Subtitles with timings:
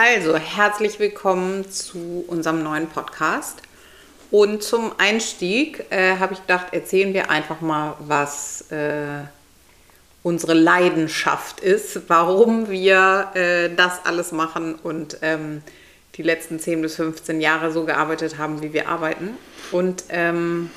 [0.00, 3.62] Also, herzlich willkommen zu unserem neuen Podcast.
[4.30, 9.24] Und zum Einstieg äh, habe ich gedacht, erzählen wir einfach mal, was äh,
[10.22, 15.62] unsere Leidenschaft ist, warum wir äh, das alles machen und ähm,
[16.14, 19.30] die letzten 10 bis 15 Jahre so gearbeitet haben, wie wir arbeiten.
[19.72, 20.70] Und ähm,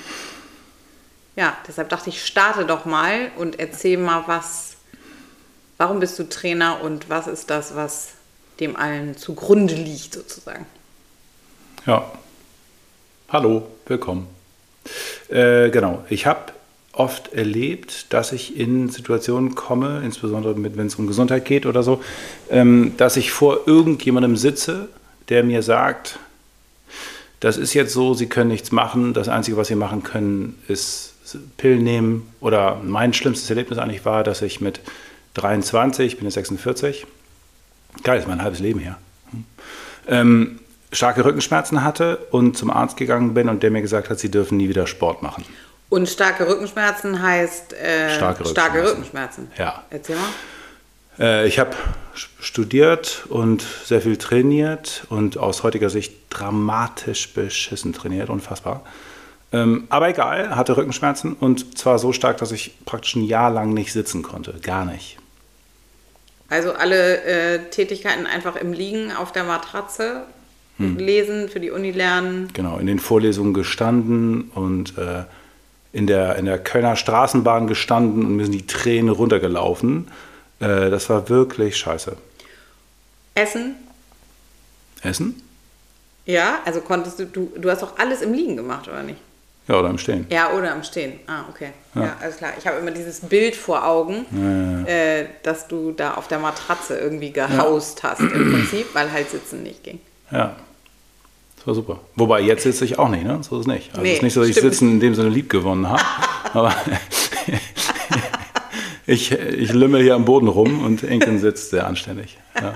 [1.35, 4.77] ja, deshalb dachte ich, starte doch mal und erzähl mal, was,
[5.77, 8.13] warum bist du Trainer und was ist das, was
[8.61, 10.65] dem allen zugrunde liegt sozusagen.
[11.85, 12.09] Ja.
[13.29, 14.27] Hallo, willkommen.
[15.29, 16.53] Äh, genau, ich habe
[16.93, 22.01] oft erlebt, dass ich in Situationen komme, insbesondere wenn es um Gesundheit geht oder so,
[22.49, 24.89] ähm, dass ich vor irgendjemandem sitze,
[25.29, 26.19] der mir sagt,
[27.39, 31.13] das ist jetzt so, Sie können nichts machen, das Einzige, was Sie machen können, ist
[31.57, 32.31] Pillen nehmen.
[32.39, 34.81] Oder mein schlimmstes Erlebnis eigentlich war, dass ich mit
[35.33, 37.07] 23, ich bin jetzt 46,
[38.03, 38.97] geil, ist mein halbes Leben her,
[40.07, 40.59] ähm,
[40.91, 44.57] starke Rückenschmerzen hatte und zum Arzt gegangen bin und der mir gesagt hat, sie dürfen
[44.57, 45.45] nie wieder Sport machen.
[45.89, 48.51] Und starke Rückenschmerzen heißt äh, starke, Rückenschmerzen.
[48.51, 49.51] starke Rückenschmerzen.
[49.57, 49.83] Ja.
[49.89, 50.29] Erzähl mal.
[51.19, 51.75] Äh, ich habe
[52.39, 58.83] studiert und sehr viel trainiert und aus heutiger Sicht dramatisch beschissen trainiert, unfassbar.
[59.53, 63.73] Ähm, aber egal, hatte Rückenschmerzen und zwar so stark, dass ich praktisch ein Jahr lang
[63.73, 64.53] nicht sitzen konnte.
[64.61, 65.17] Gar nicht.
[66.51, 70.23] Also alle äh, Tätigkeiten einfach im Liegen auf der Matratze
[70.75, 70.97] hm.
[70.97, 72.49] lesen, für die Uni lernen.
[72.51, 75.23] Genau, in den Vorlesungen gestanden und äh,
[75.93, 80.09] in, der, in der Kölner Straßenbahn gestanden und mir sind die Tränen runtergelaufen.
[80.59, 82.17] Äh, das war wirklich scheiße.
[83.33, 83.75] Essen?
[85.03, 85.41] Essen?
[86.25, 89.21] Ja, also konntest du, du, du hast doch alles im Liegen gemacht, oder nicht?
[89.71, 90.25] Ja, oder im Stehen.
[90.29, 91.13] Ja, oder im Stehen.
[91.27, 91.69] Ah, okay.
[91.95, 92.51] Ja, ja alles klar.
[92.57, 96.39] Ich habe immer dieses Bild vor Augen, ja, ja, äh, dass du da auf der
[96.39, 99.99] Matratze irgendwie gehaust hast im Prinzip, weil halt Sitzen nicht ging.
[100.29, 100.55] Ja.
[101.55, 101.99] Das war super.
[102.15, 103.39] Wobei, jetzt sitze ich auch nicht, ne?
[103.43, 103.91] So ist es nicht.
[103.91, 106.01] Also nee, es ist nicht so, dass ich Sitzen in dem Sinne lieb gewonnen habe.
[106.53, 106.73] aber
[109.05, 112.37] ich, ich lümmel hier am Boden rum und Inken sitzt sehr anständig.
[112.59, 112.73] Ja.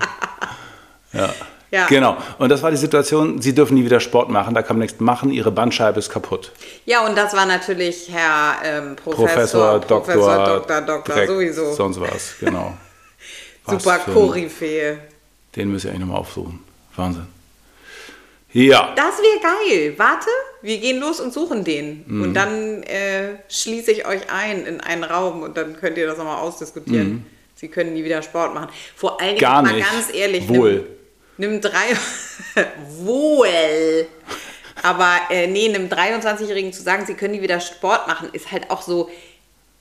[1.12, 1.34] ja.
[1.76, 1.86] Ja.
[1.88, 2.16] Genau.
[2.38, 4.98] Und das war die Situation, sie dürfen nie wieder Sport machen, da kann man nichts
[4.98, 6.52] machen, ihre Bandscheibe ist kaputt.
[6.86, 11.74] Ja, und das war natürlich Herr ähm, Professor, Professor, Professor, Doktor, Doktor, Doktor, Dreck, sowieso.
[11.74, 12.72] Sonst was, genau.
[13.68, 14.98] Super Koryphäe.
[15.54, 16.60] Den müsst ihr eigentlich nochmal aufsuchen.
[16.96, 17.26] Wahnsinn.
[18.52, 18.94] Ja.
[18.96, 19.94] Das wäre geil.
[19.98, 20.28] Warte,
[20.62, 22.04] wir gehen los und suchen den.
[22.06, 22.22] Mhm.
[22.22, 26.16] Und dann äh, schließe ich euch ein in einen Raum und dann könnt ihr das
[26.16, 27.08] nochmal ausdiskutieren.
[27.08, 27.26] Mhm.
[27.54, 28.68] Sie können nie wieder Sport machen.
[28.94, 29.90] Vor allen Dingen, Gar mal nicht.
[29.90, 30.86] ganz ehrlich, Wohl.
[31.38, 31.96] Nimm drei.
[32.98, 34.06] Wohl.
[34.82, 38.70] Aber äh, nee, einem 23-Jährigen zu sagen, sie können nie wieder Sport machen, ist halt
[38.70, 39.10] auch so,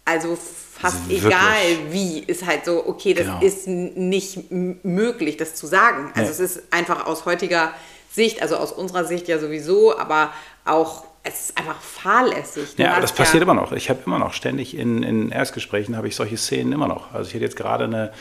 [0.06, 1.26] also fast Wirklich?
[1.26, 1.62] egal
[1.92, 3.42] wie, ist halt so, okay, das Genau.
[3.42, 6.12] ist nicht möglich, das zu sagen.
[6.16, 6.30] Also Nee.
[6.30, 7.74] es ist einfach aus heutiger
[8.12, 10.34] Sicht, also aus unserer Sicht ja sowieso, aber
[10.64, 12.76] auch, es ist einfach fahrlässig.
[12.76, 13.72] Du Ja, aber das passiert immer noch.
[13.72, 17.14] Ich habe immer noch ständig in, in Erstgesprächen habe ich solche Szenen immer noch.
[17.14, 18.12] Also ich hätte jetzt gerade eine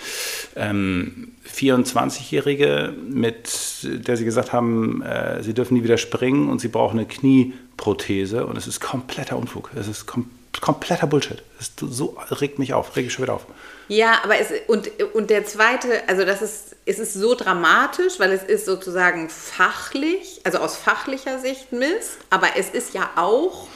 [0.57, 3.51] ähm, 24-Jährige, mit
[3.83, 8.47] der sie gesagt haben, äh, sie dürfen nie wieder springen und sie brauchen eine Knieprothese
[8.47, 9.71] und es ist kompletter Unfug.
[9.77, 11.43] Es ist kom kompletter Bullshit.
[11.59, 13.47] Es so regt mich auf, reg ich schon wieder auf.
[13.89, 18.33] Ja, aber es und, und der zweite, also das ist, es ist so dramatisch, weil
[18.33, 23.69] es ist sozusagen fachlich, also aus fachlicher Sicht Mist, aber es ist ja auch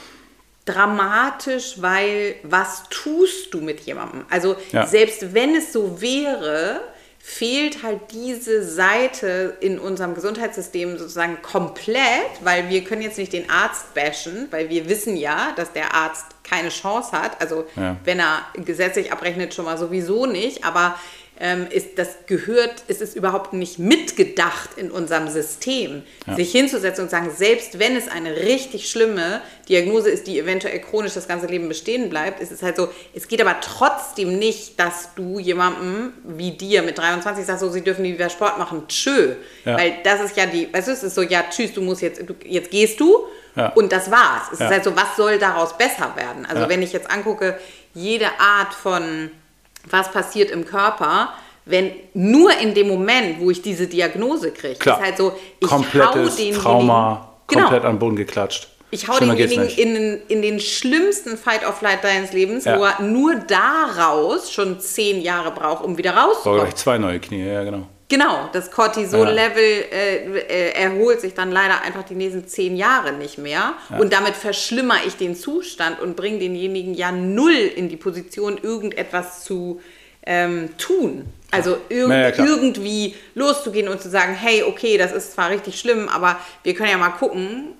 [0.65, 4.25] dramatisch, weil was tust du mit jemandem?
[4.29, 4.85] Also Ja.
[4.85, 6.81] selbst wenn es so wäre,
[7.21, 11.99] fehlt halt diese Seite in unserem Gesundheitssystem sozusagen komplett,
[12.41, 16.25] weil wir können jetzt nicht den Arzt bashen, weil wir wissen ja, dass der Arzt
[16.49, 17.39] keine Chance hat.
[17.41, 17.97] Also Ja.
[18.03, 20.95] wenn er gesetzlich abrechnet, schon mal sowieso nicht, aber
[21.41, 26.35] ähm, ist, das gehört, es ist überhaupt nicht mitgedacht in unserem System, Ja.
[26.35, 31.13] sich hinzusetzen und sagen, selbst wenn es eine richtig schlimme Diagnose ist, die eventuell chronisch
[31.13, 35.15] das ganze Leben bestehen bleibt, ist es halt so, es geht aber trotzdem nicht, dass
[35.15, 39.35] du jemandem wie dir mit 23 sagst, so, sie dürfen nie wieder Sport machen, tschö.
[39.63, 39.77] Ja.
[39.77, 42.19] Weil das ist ja die, weißt du, es ist so, ja, tschüss, du musst jetzt,
[42.27, 43.17] du, jetzt gehst du
[43.55, 43.69] Ja.
[43.69, 44.51] und das war's.
[44.53, 44.65] Es Ja.
[44.67, 46.45] ist halt so, was soll daraus besser werden?
[46.45, 46.69] Also Ja.
[46.69, 47.57] wenn ich jetzt angucke,
[47.93, 49.31] jede Art von
[49.89, 51.29] was passiert im Körper,
[51.65, 55.75] wenn nur in dem Moment, wo ich diese Diagnose kriege, ist halt so, ich hau
[55.77, 58.67] Komplettes denjenigen, Trauma, genau, komplett an den Boden geklatscht.
[58.91, 62.79] ich hau Schlimmer denjenigen in, den- in den schlimmsten Fight of Flight deines Lebens, Ja.
[62.79, 66.59] wo er nur daraus schon zehn Jahre braucht, um wieder Brauche rauszukommen.
[66.61, 67.87] gleich zwei neue Knie, ja genau.
[68.09, 73.37] Genau, das Cortisol-Level äh, äh, erholt sich dann leider einfach die nächsten zehn Jahre nicht
[73.37, 73.73] mehr.
[73.99, 79.43] Und damit verschlimmere ich den Zustand und bringe denjenigen ja null in die Position, irgendetwas
[79.43, 79.79] zu
[80.25, 81.25] ähm, tun.
[81.51, 85.79] Also irg Ja, ja, irgendwie loszugehen und zu sagen, hey, okay, das ist zwar richtig
[85.79, 87.73] schlimm, aber wir können ja mal gucken.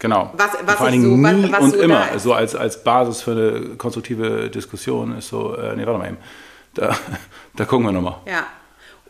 [0.00, 0.30] Genau.
[0.36, 2.54] Was- Und was Vor allen Dingen so- nie was- was und so immer so als,
[2.56, 6.16] als Basis für eine konstruktive Diskussion ist so, äh, nee, warte mal eben.
[6.74, 6.96] Da,
[7.56, 8.16] da gucken wir nochmal.
[8.26, 8.46] Ja.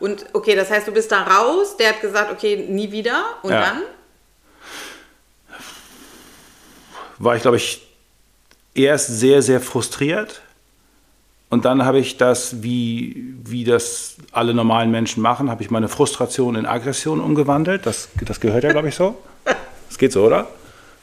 [0.01, 3.23] Und okay, das heißt, du bist da raus, der hat gesagt, okay, nie wieder.
[3.43, 3.61] Und Ja.
[3.61, 3.83] dann?
[7.19, 7.87] war ich, glaube ich,
[8.73, 10.41] erst sehr, sehr frustriert.
[11.49, 15.87] Und dann habe ich das, wie, wie das alle normalen Menschen machen, habe ich meine
[15.87, 17.85] Frustration in Aggression umgewandelt.
[17.85, 19.17] Das, das gehört ja, glaube ich, so.
[19.87, 20.47] Das geht so, oder?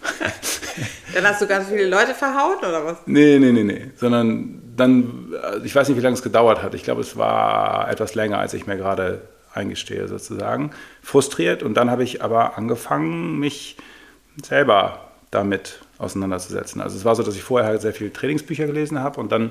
[1.15, 2.97] Dann hast du ganz viele Leute verhaut oder was?
[3.07, 3.91] Nee, nee, nee, nee.
[3.97, 6.75] Sondern dann, also ich weiß nicht, wie lange es gedauert hat.
[6.75, 9.23] Ich glaube, es war etwas länger, als ich mir gerade
[9.55, 10.71] eingestehe, sozusagen.
[11.03, 11.63] Frustriert.
[11.63, 13.77] Und dann habe ich aber angefangen, mich
[14.43, 16.81] selber damit auseinanderzusetzen.
[16.81, 19.51] Also es war so, dass ich vorher sehr viele Trainingsbücher gelesen habe und dann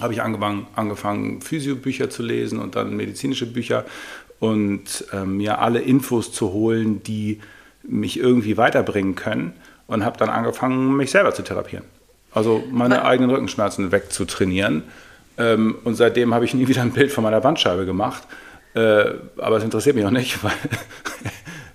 [0.00, 3.84] habe ich angefangen, angefangen Physiobücher zu lesen und dann medizinische Bücher
[4.40, 7.40] und ähm, mir alle Infos zu holen, die
[7.82, 9.52] mich irgendwie weiterbringen können
[9.86, 11.84] und habe dann angefangen, mich selber zu therapieren.
[12.34, 14.82] Also meine Aber- eigenen Rückenschmerzen wegzutrainieren.
[15.38, 18.22] Ähm, und seitdem habe ich nie wieder ein Bild von meiner Bandscheibe gemacht.
[18.74, 19.04] Äh,
[19.38, 20.52] aber es interessiert mich auch nicht, weil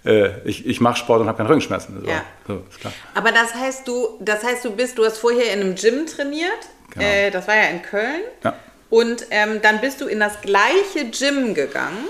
[0.06, 2.01] äh, ich, ich mache Sport und habe keine Rückenschmerzen.
[2.03, 2.23] So, Ja.
[2.47, 2.94] so, ist klar.
[3.15, 6.51] Aber das heißt, du, das heißt, du bist, du hast vorher in einem Gym trainiert.
[6.91, 7.05] Genau.
[7.05, 8.21] Äh, das war ja in Köln.
[8.44, 8.53] Ja.
[8.89, 12.05] Und ähm, dann bist du in das gleiche Gym gegangen,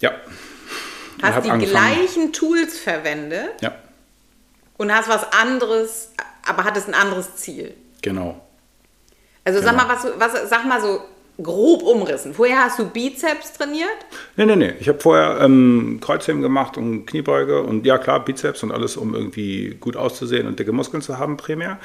[0.00, 0.12] Ja.
[1.22, 3.72] Hast die angefangen- gleichen Tools verwendet Ja,
[4.76, 6.10] und hast was anderes,
[6.46, 7.74] aber hattest ein anderes Ziel.
[8.02, 8.40] genau.
[9.46, 9.84] Also sag Genau.
[9.86, 11.00] mal, was, was, sag mal so
[11.42, 12.32] grob umrissen.
[12.32, 13.88] Vorher hast du Bizeps trainiert.
[14.36, 14.72] Nee, nee, nee.
[14.80, 19.14] Ich habe vorher ähm, Kreuzheben gemacht und Kniebeuge und ja klar, Bizeps und alles, um
[19.14, 21.78] irgendwie gut auszusehen und dicke Muskeln zu haben primär.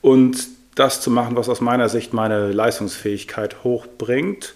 [0.00, 4.54] Und das zu machen, was aus meiner Sicht meine Leistungsfähigkeit hochbringt,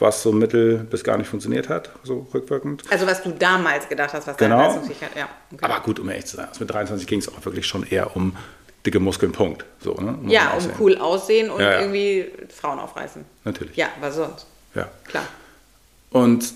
[0.00, 2.82] was so mittel bis gar nicht funktioniert hat, so rückwirkend.
[2.90, 4.66] Also was du damals gedacht hast, was deine Genau.
[4.66, 5.28] Leistungsfähigkeit, ja.
[5.52, 5.64] Okay.
[5.64, 8.16] Aber gut, um ehrlich zu sein, also mit 23 ging es auch wirklich schon eher
[8.16, 8.34] um
[8.84, 9.64] dicke Muskeln, Punkt.
[9.80, 10.12] So, ne?
[10.20, 11.80] Muss ja, um cool aussehen und Ja, ja.
[11.80, 13.24] irgendwie Frauen aufreißen.
[13.44, 13.76] Natürlich.
[13.76, 14.46] Ja, was sonst?
[14.74, 14.88] ja.
[15.04, 15.26] Klar.
[16.10, 16.52] Und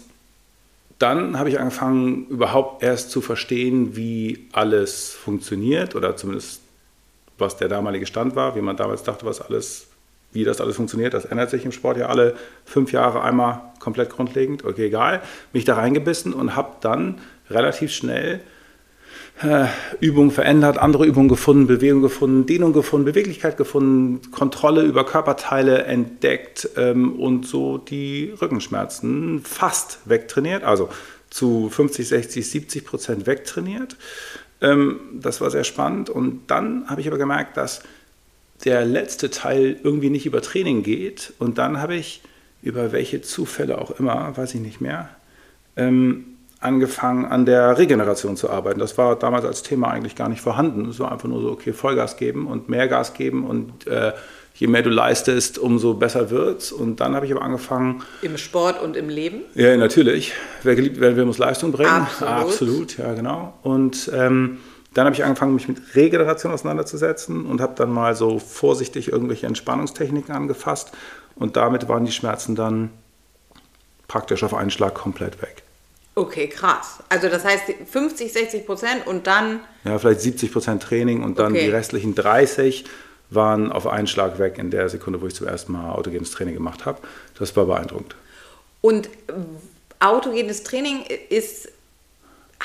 [0.99, 6.63] dann habe ich angefangen, überhaupt erst zu verstehen, wie alles funktioniert oder zumindest
[7.39, 9.89] was der damalige Stand war, wie man damals dachte, was alles,
[10.33, 11.13] wie das alles funktioniert.
[11.13, 12.35] Das ändert sich im Sport ja alle
[12.65, 14.65] fünf Jahre einmal komplett grundlegend.
[14.65, 15.21] Okay, egal.
[15.53, 17.21] Mich da reingebissen und habe dann
[17.51, 18.41] relativ schnell
[19.43, 19.67] äh,
[20.01, 26.71] Übungen verändert, andere Übungen gefunden, Bewegung gefunden, Dehnung gefunden, Beweglichkeit gefunden, Kontrolle über Körperteile entdeckt
[26.77, 30.89] ähm, und so die Rückenschmerzen fast wegtrainiert, also
[31.29, 33.97] zu 50, 60, 70 Prozent wegtrainiert.
[34.63, 37.83] Ähm, das war sehr spannend und dann habe ich aber gemerkt, dass
[38.65, 42.23] der letzte Teil irgendwie nicht über Training geht und dann habe ich
[42.63, 45.11] über welche Zufälle auch immer, weiß ich nicht mehr,
[45.77, 46.36] ähm,
[46.67, 48.81] angefangen an der Regeneration zu arbeiten.
[48.81, 50.89] Das war damals als Thema eigentlich gar nicht vorhanden.
[50.89, 54.13] Es war einfach nur so, okay, Vollgas geben und mehr Gas geben und äh,
[54.55, 56.73] je mehr du leistest, umso besser wird's.
[56.73, 59.43] Und dann habe ich aber angefangen, Im Sport und im Leben.
[59.55, 60.33] ja, natürlich.
[60.63, 61.89] Wer geliebt werden will, muss Leistung bringen.
[61.89, 62.33] Absolut.
[62.33, 63.55] Absolut, ja, genau.
[63.63, 64.59] Und ähm,
[64.95, 69.47] dann habe ich angefangen, mich mit Regeneration auseinanderzusetzen und habe dann mal so vorsichtig irgendwelche
[69.47, 70.93] Entspannungstechniken angefasst.
[71.35, 72.91] Und damit waren die Schmerzen dann
[74.09, 75.66] praktisch auf einen Schlag komplett weg.
[76.19, 77.01] Okay, krass.
[77.11, 81.53] Also das heißt 50, 60 Prozent und dann, Ja, vielleicht 70 Prozent Training und dann
[81.53, 81.65] Okay.
[81.67, 82.85] die restlichen 30
[83.29, 86.55] waren auf einen Schlag weg in der Sekunde, wo ich zum ersten Mal autogenes Training
[86.55, 86.99] gemacht habe.
[87.39, 88.17] Das war beeindruckend.
[88.81, 89.09] und
[89.99, 91.69] autogenes Training ist,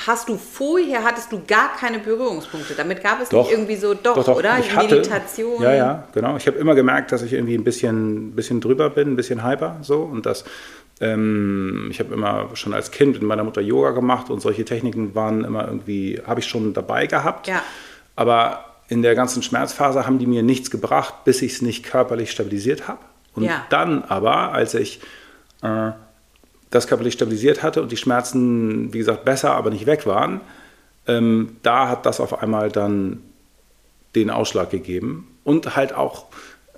[0.06, 2.74] hast du vorher, hattest du gar keine Berührungspunkte.
[2.74, 4.58] Damit gab es nicht irgendwie so, doch, oder?
[4.60, 5.62] Ich hatte, Meditation.
[5.62, 6.36] Ja, ja, genau.
[6.36, 9.78] Ich habe immer gemerkt, dass ich irgendwie ein bisschen, bisschen drüber bin, ein bisschen hyper
[9.82, 10.44] so und das.
[11.02, 15.14] Ähm, ich habe immer schon als Kind mit meiner Mutter Yoga gemacht und solche Techniken
[15.14, 17.48] waren immer irgendwie, habe ich schon dabei gehabt.
[17.48, 17.62] Ja.
[18.14, 22.30] Aber in der ganzen Schmerzphase haben die mir nichts gebracht, bis ich es nicht körperlich
[22.30, 23.00] stabilisiert habe.
[23.34, 23.66] Und Ja.
[23.68, 25.00] dann aber, als ich
[25.62, 25.90] äh,
[26.70, 30.40] das körperlich stabilisiert hatte und die Schmerzen, wie gesagt, besser, aber nicht weg waren,
[31.08, 33.22] ähm, da hat das auf einmal dann
[34.14, 36.26] den Ausschlag gegeben und halt auch,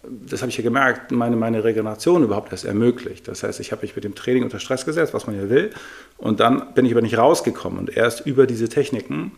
[0.08, 3.28] das habe ich ja gemerkt, meine, meine Regeneration überhaupt erst ermöglicht.
[3.28, 5.70] Das heißt, ich habe mich mit dem Training unter Stress gesetzt, was man ja will,
[6.18, 7.78] und dann bin ich aber nicht rausgekommen.
[7.78, 9.32] Und erst über diese Techniken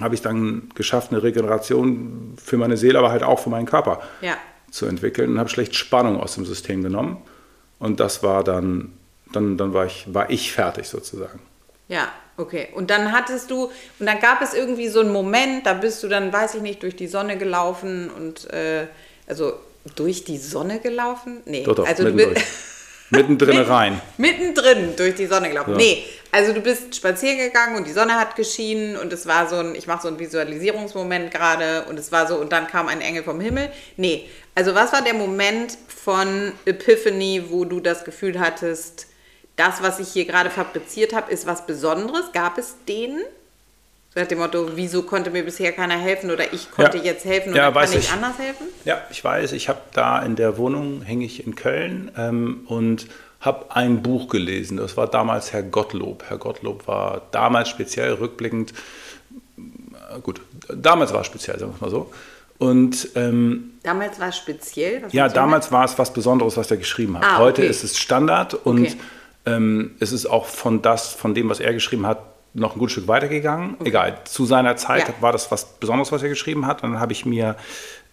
[0.00, 4.00] habe ich dann geschafft, eine Regeneration für meine Seele, aber halt auch für meinen Körper
[4.20, 4.36] Ja.
[4.70, 7.18] zu entwickeln und habe schlecht Spannung aus dem System genommen.
[7.78, 8.92] Und das war dann,
[9.32, 11.40] dann, dann war, ich, war ich fertig sozusagen.
[11.88, 12.68] Ja, okay.
[12.74, 13.64] Und dann hattest du,
[13.98, 16.82] und dann gab es irgendwie so einen Moment, da bist du dann, weiß ich nicht,
[16.82, 18.86] durch die Sonne gelaufen und, äh,
[19.26, 19.54] also
[19.96, 21.42] durch die Sonne gelaufen?
[21.46, 22.36] Nee, Doch, doch, also du bist,
[23.10, 24.00] Mittendrin rein.
[24.18, 25.72] Mittendrin durch die Sonne gelaufen.
[25.72, 25.78] So.
[25.78, 29.56] Nee, also du bist spazieren gegangen und die Sonne hat geschienen und es war so
[29.56, 33.00] ein, ich mache so einen Visualisierungsmoment gerade und es war so, und dann kam ein
[33.00, 33.70] Engel vom Himmel.
[33.96, 39.06] Nee, also was war der Moment von Epiphany, wo du das Gefühl hattest,
[39.56, 42.32] das, was ich hier gerade fabriziert habe, ist was Besonderes?
[42.32, 43.20] Gab es den?
[44.12, 47.04] So nach dem Motto, wieso konnte mir bisher keiner helfen oder ich konnte Ja.
[47.04, 48.12] jetzt helfen Ja, oder weiß kann ich ich.
[48.12, 48.66] anders helfen?
[48.84, 53.06] Ja, ich weiß, ich habe da in der Wohnung, hänge ich in Köln ähm, und
[53.40, 54.76] habe ein Buch gelesen.
[54.78, 56.24] Das war damals Herr Gottlob.
[56.28, 58.72] Herr Gottlob war damals speziell rückblickend,
[59.56, 62.10] äh, gut, damals war es speziell, sagen wir es mal so.
[62.58, 65.04] Und ähm, Damals war es speziell.
[65.12, 67.24] Ja, damals war es was Besonderes, was er geschrieben hat.
[67.24, 67.70] Ah, Heute okay.
[67.70, 68.96] ist es Standard und Okay.
[69.46, 72.18] ähm, es ist auch von, das, von dem, was er geschrieben hat,
[72.54, 73.76] noch ein gutes Stück weitergegangen.
[73.84, 75.14] Egal, zu seiner Zeit Ja.
[75.20, 76.82] war das was Besonderes, was er geschrieben hat.
[76.82, 77.56] Und dann habe ich mir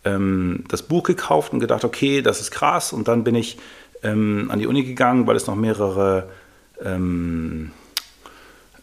[0.06, 2.94] ähm, das Buch gekauft und gedacht, okay, das ist krass.
[2.94, 3.58] Und dann bin ich
[4.03, 6.29] ähm, an die Uni gegangen, weil es noch mehrere
[6.84, 7.72] ähm,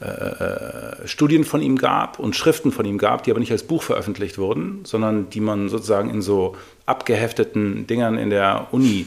[0.00, 3.82] äh, Studien von ihm gab und Schriften von ihm gab, die aber nicht als Buch
[3.82, 6.56] veröffentlicht wurden, sondern die man sozusagen in so
[6.86, 9.06] abgehefteten Dingern in der Uni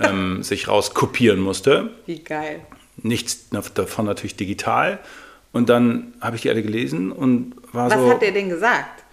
[0.00, 1.90] ähm, sich rauskopieren musste.
[2.06, 2.60] Wie geil.
[3.02, 5.00] Nichts davon natürlich digital.
[5.52, 8.10] Und dann habe ich die alle gelesen und war Was so.
[8.10, 9.04] hat er denn gesagt?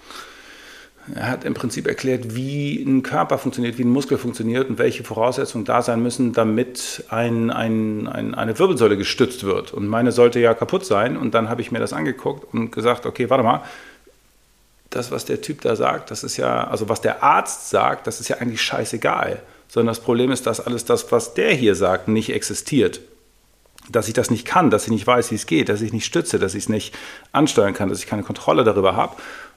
[1.13, 5.03] Er hat im Prinzip erklärt, wie ein Körper funktioniert, wie ein Muskel funktioniert und welche
[5.03, 9.71] Voraussetzungen da sein müssen, damit ein, ein, ein, eine Wirbelsäule gestützt wird.
[9.71, 11.15] Und meine sollte ja kaputt sein.
[11.15, 13.61] Und dann habe ich mir das angeguckt und gesagt, okay, warte mal,
[14.89, 18.19] das, was der Typ da sagt, das ist ja, also was der Arzt sagt, das
[18.19, 19.41] ist ja eigentlich scheißegal.
[19.67, 23.01] Sondern das Problem ist, dass alles das, was der hier sagt, nicht existiert.
[23.89, 26.05] Dass ich das nicht kann, dass ich nicht weiß, wie es geht, dass ich nicht
[26.05, 26.95] stütze, dass ich es nicht
[27.31, 29.15] ansteuern kann, dass ich keine Kontrolle darüber habe.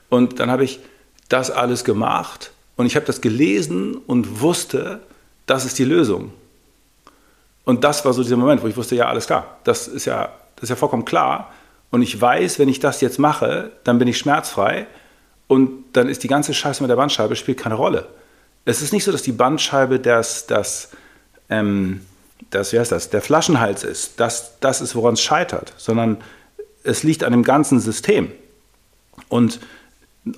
[0.09, 0.81] Und dann habe ich
[1.29, 5.01] das alles gemacht und ich habe das gelesen und wusste,
[5.47, 6.33] das ist die Lösung.
[7.65, 10.33] Und das war so dieser Moment, wo ich wusste, ja, alles klar, das ist ja,
[10.57, 11.53] das ist ja vollkommen klar.
[11.91, 14.87] Und ich weiß, wenn ich das jetzt mache, dann bin ich schmerzfrei
[15.49, 18.09] und dann ist die ganze Scheiße mit der Bandscheibe spielt keine Rolle.
[18.65, 20.91] Es ist nicht so, dass die Bandscheibe das, das,
[21.49, 22.03] ähm,
[22.51, 24.21] das, wie heißt das, der Flaschenhals ist.
[24.21, 26.19] Das, das ist, woran es scheitert, sondern
[26.85, 28.31] es liegt an dem ganzen System.
[29.29, 29.61] Und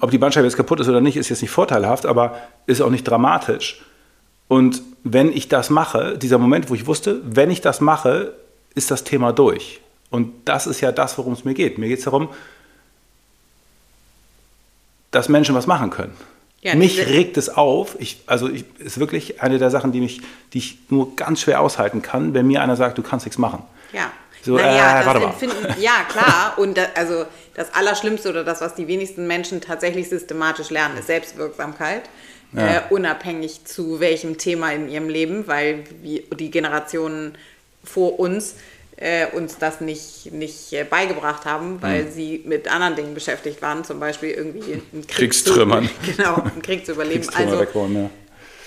[0.00, 2.90] ob die Bandscheibe jetzt kaputt ist oder nicht, ist jetzt nicht vorteilhaft, aber ist auch
[2.90, 3.83] nicht dramatisch.
[4.49, 8.35] Und wenn ich das mache, dieser Moment, wo ich wusste, wenn ich das mache,
[8.75, 9.80] ist das Thema durch.
[10.11, 11.78] Und das ist ja das, worum es mir geht.
[11.78, 12.28] Mir geht es darum,
[15.11, 16.16] dass Menschen was machen können.
[16.62, 17.97] Ja, mich regt es auf.
[17.99, 20.21] Ich, also ich, ist wirklich eine der Sachen, die, mich,
[20.52, 23.62] die ich nur ganz schwer aushalten kann, wenn mir einer sagt, du kannst nichts machen.
[23.93, 24.12] Ja.
[24.43, 25.33] So, naja, äh, warte das mal.
[25.33, 26.55] empfinden, ja, klar.
[26.59, 31.07] Und da, also das Allerschlimmste oder das, was die wenigsten Menschen tatsächlich systematisch lernen, ist
[31.07, 32.02] Selbstwirksamkeit.
[32.52, 32.76] Ja.
[32.76, 37.37] Äh, unabhängig zu welchem Thema in ihrem Leben, weil wir, die Generationen
[37.85, 38.57] vor uns
[39.00, 42.12] äh, uns das nicht, nicht äh, beigebracht haben, weil Hm.
[42.12, 45.88] sie mit anderen Dingen beschäftigt waren, zum Beispiel irgendwie einen Krieg Kriegstrümmern.
[45.88, 47.26] Zu, genau, einen Krieg zu überleben.
[47.35, 48.11] Also ja.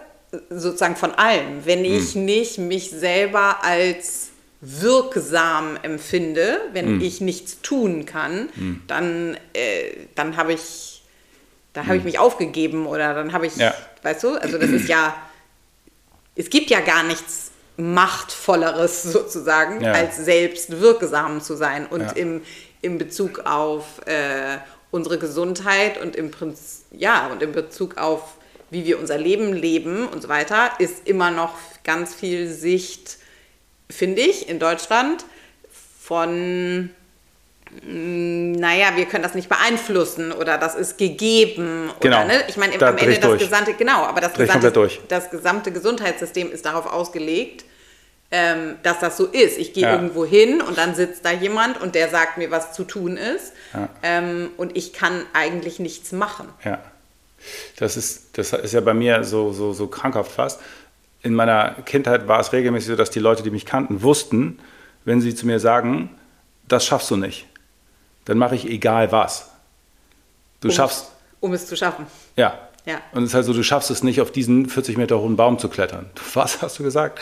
[0.49, 1.65] sozusagen von allem.
[1.65, 4.29] Wenn ich nicht mich selber als
[4.61, 8.49] wirksam empfinde, wenn ich nichts tun kann,
[8.87, 11.01] dann, äh, dann habe ich,
[11.73, 13.73] da habe ich mich aufgegeben oder dann habe ich, Ja.
[14.03, 15.15] weißt du, also das ist ja,
[16.35, 19.93] es gibt ja gar nichts Machtvolleres sozusagen, Ja.
[19.93, 21.85] als selbst wirksam zu sein.
[21.87, 22.11] Und Ja.
[22.11, 22.41] im,
[22.81, 24.57] im Bezug auf äh,
[24.91, 28.21] unsere Gesundheit und im Prinzip, ja, und in Bezug auf
[28.71, 33.17] wie wir unser Leben leben und so weiter, ist immer noch ganz viel Sicht,
[33.91, 35.25] finde ich, in Deutschland
[36.01, 36.89] von
[37.83, 41.91] mm, naja, wir können das nicht beeinflussen oder das ist gegeben.
[41.99, 42.17] Genau.
[42.17, 42.43] Oder, ne?
[42.47, 43.41] Ich meine, am Ende das durch.
[43.41, 47.65] gesamte, genau, aber das gesamte, das gesamte Gesundheitssystem ist darauf ausgelegt,
[48.31, 49.57] ähm, dass das so ist.
[49.57, 49.93] Ich gehe Ja.
[49.93, 53.53] irgendwo hin und dann sitzt da jemand und der sagt mir, was zu tun ist.
[53.73, 53.89] Ja.
[54.03, 56.47] Ähm, und ich kann eigentlich nichts machen.
[56.63, 56.79] Ja.
[57.77, 60.59] Das ist, das ist ja bei mir so, so, so krankhaft fast.
[61.21, 64.59] In meiner Kindheit war es regelmäßig so, dass die Leute, die mich kannten, wussten,
[65.05, 66.09] wenn sie zu mir sagen,
[66.67, 67.45] das schaffst du nicht,
[68.25, 69.49] dann mache ich egal was.
[70.61, 72.05] Du Um- schaffst, Um es zu schaffen.
[72.35, 72.57] ja.
[72.85, 73.01] Ja.
[73.11, 75.59] Und es ist halt so, du schaffst es nicht, auf diesen 40 Meter hohen Baum
[75.59, 76.09] zu klettern.
[76.33, 77.19] Was hast du gesagt?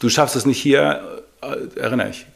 [0.00, 2.26] Du schaffst es nicht hier, äh, erinnere ich,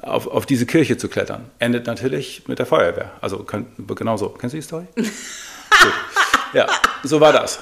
[0.00, 1.50] auf, auf diese Kirche zu klettern.
[1.58, 3.10] Endet natürlich mit der Feuerwehr.
[3.20, 4.28] Also kann, genau so.
[4.30, 4.86] Kennst du die Story?
[4.94, 5.92] Gut.
[6.54, 6.66] Ja,
[7.02, 7.58] so war das.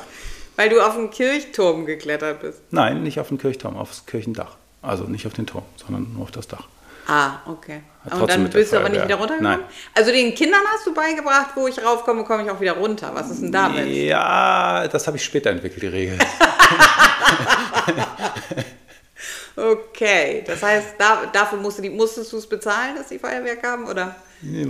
[0.56, 2.61] Weil du auf den Kirchturm geklettert bist.
[2.70, 4.56] Nein, nicht auf den Kirchturm, aufs Kirchendach.
[4.82, 6.68] Also nicht auf den Turm, sondern nur auf das Dach.
[7.06, 7.82] Ah, okay.
[8.04, 9.58] Hat Und dann bist du aber nicht wieder runtergekommen?
[9.61, 9.68] Nein.
[9.94, 13.11] Also den Kindern hast du beigebracht, wo ich raufkomme, komme ich auch wieder runter.
[13.14, 13.87] Was ist denn damit?
[13.88, 16.18] Ja, das habe ich später entwickelt, die Regel.
[19.56, 23.56] Okay, das heißt, da, dafür musst du die, musstest du es bezahlen, dass die Feuerwehr
[23.56, 23.87] kam?
[23.87, 24.16] Oder?
[24.42, 24.66] Nee,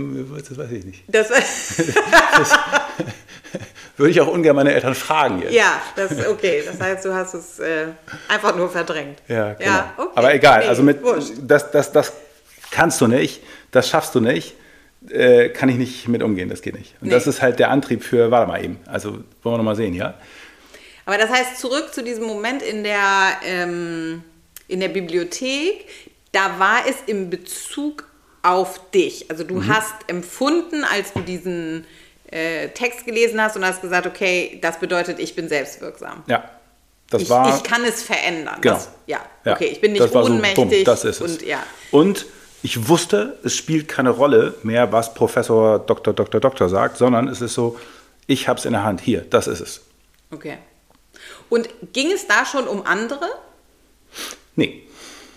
[0.47, 1.03] Das weiß ich nicht.
[1.07, 1.27] Das,
[3.97, 5.53] Würde ich auch ungern meine Eltern fragen jetzt.
[5.53, 6.63] ja, das okay.
[6.65, 7.87] Das heißt, du hast es äh,
[8.27, 9.19] einfach nur verdrängt.
[9.27, 9.71] Ja, genau.
[9.71, 10.11] Ja, okay.
[10.15, 11.33] Aber egal, Nee, also mit wurscht.
[11.41, 12.13] das, das, das
[12.71, 14.55] kannst du nicht, das schaffst du nicht,
[15.09, 16.93] äh, kann ich nicht mit umgehen, das geht nicht.
[17.01, 17.13] Und Nee.
[17.13, 19.23] das ist halt der Antrieb für, warte mal eben, also wollen
[19.53, 20.15] wir nochmal sehen, ja?
[21.05, 24.23] Aber das heißt, zurück zu diesem Moment in der, ähm,
[24.67, 25.85] in der Bibliothek,
[26.31, 28.05] da war es im Bezug
[28.41, 29.29] auf dich.
[29.29, 29.47] Also Mhm.
[29.47, 31.85] du hast empfunden, als du diesen
[32.35, 36.23] äh, Text gelesen hast und hast gesagt, okay, das bedeutet, ich bin selbstwirksam.
[36.27, 36.43] Ja,
[37.09, 37.55] das ich, war...
[37.55, 38.59] ich kann es verändern.
[38.61, 38.75] Genau.
[38.75, 40.55] Das, ja, Ja, okay, ich bin nicht das so, ohnmächtig.
[40.55, 41.31] bumm, das ist es.
[41.33, 41.63] Und, ja.
[41.91, 42.25] Und
[42.61, 46.13] ich wusste, es spielt keine Rolle mehr, was Professor Dr.
[46.13, 46.41] Dr.
[46.41, 46.67] Dr.
[46.67, 47.79] sagt, sondern es ist so,
[48.27, 49.81] ich habe es in der Hand, hier, das ist es.
[50.31, 50.57] Okay.
[51.49, 53.27] Und ging es da schon um andere?
[54.55, 54.83] Nee,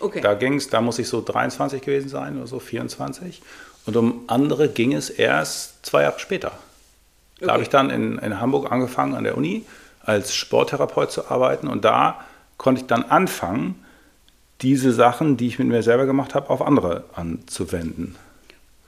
[0.01, 0.21] Okay.
[0.21, 3.43] da ging es, da muss ich so 23 gewesen sein oder so, 24.
[3.87, 6.53] Und um andere ging es erst zwei Jahre später.
[7.41, 7.53] Da Okay.
[7.53, 9.65] habe ich dann in, in Hamburg angefangen an der Uni
[10.03, 12.21] als Sporttherapeut zu arbeiten und da
[12.57, 13.85] konnte ich dann anfangen,
[14.63, 18.17] diese Sachen, die ich mit mir selber gemacht habe, auf andere anzuwenden.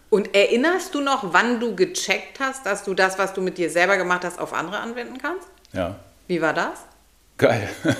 [0.08, 3.70] Und erinnerst du noch, wann du gecheckt hast, dass du das, was du mit dir
[3.70, 5.46] selber gemacht hast, auf andere anwenden kannst?
[5.72, 5.94] Ja,
[6.26, 6.80] Wie war das?
[7.38, 7.68] geil.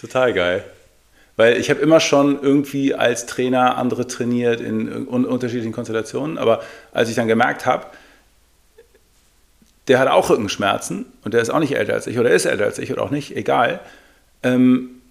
[0.00, 0.64] Total geil.
[1.36, 6.62] Weil ich habe immer schon irgendwie als Trainer andere trainiert in un unterschiedlichen Konstellationen, aber
[6.92, 7.86] als ich dann gemerkt habe,
[9.88, 12.64] der hat auch Rückenschmerzen und der ist auch nicht älter als ich oder ist älter
[12.64, 13.80] als ich oder auch nicht, egal.
[14.42, 15.02] Ähm,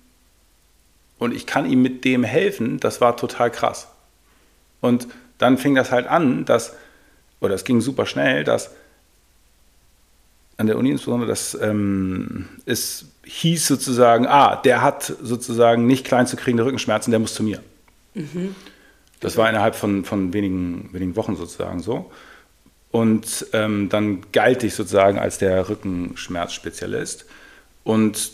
[1.18, 3.88] und ich kann ihm mit dem helfen, das war total krass.
[4.80, 6.74] Und dann fing das halt an, dass,
[7.40, 8.72] oder es ging super schnell, dass
[10.62, 16.28] an der Uni insbesondere, dass ähm, es hieß sozusagen, ah, der hat sozusagen nicht klein
[16.28, 17.62] zu kriegende Rückenschmerzen, der muss zu mir.
[19.20, 22.12] Das war innerhalb von, von wenigen, wenigen Wochen sozusagen so.
[22.92, 27.26] Und ähm, dann galt ich sozusagen als der Rückenschmerzspezialist.
[27.84, 28.32] Und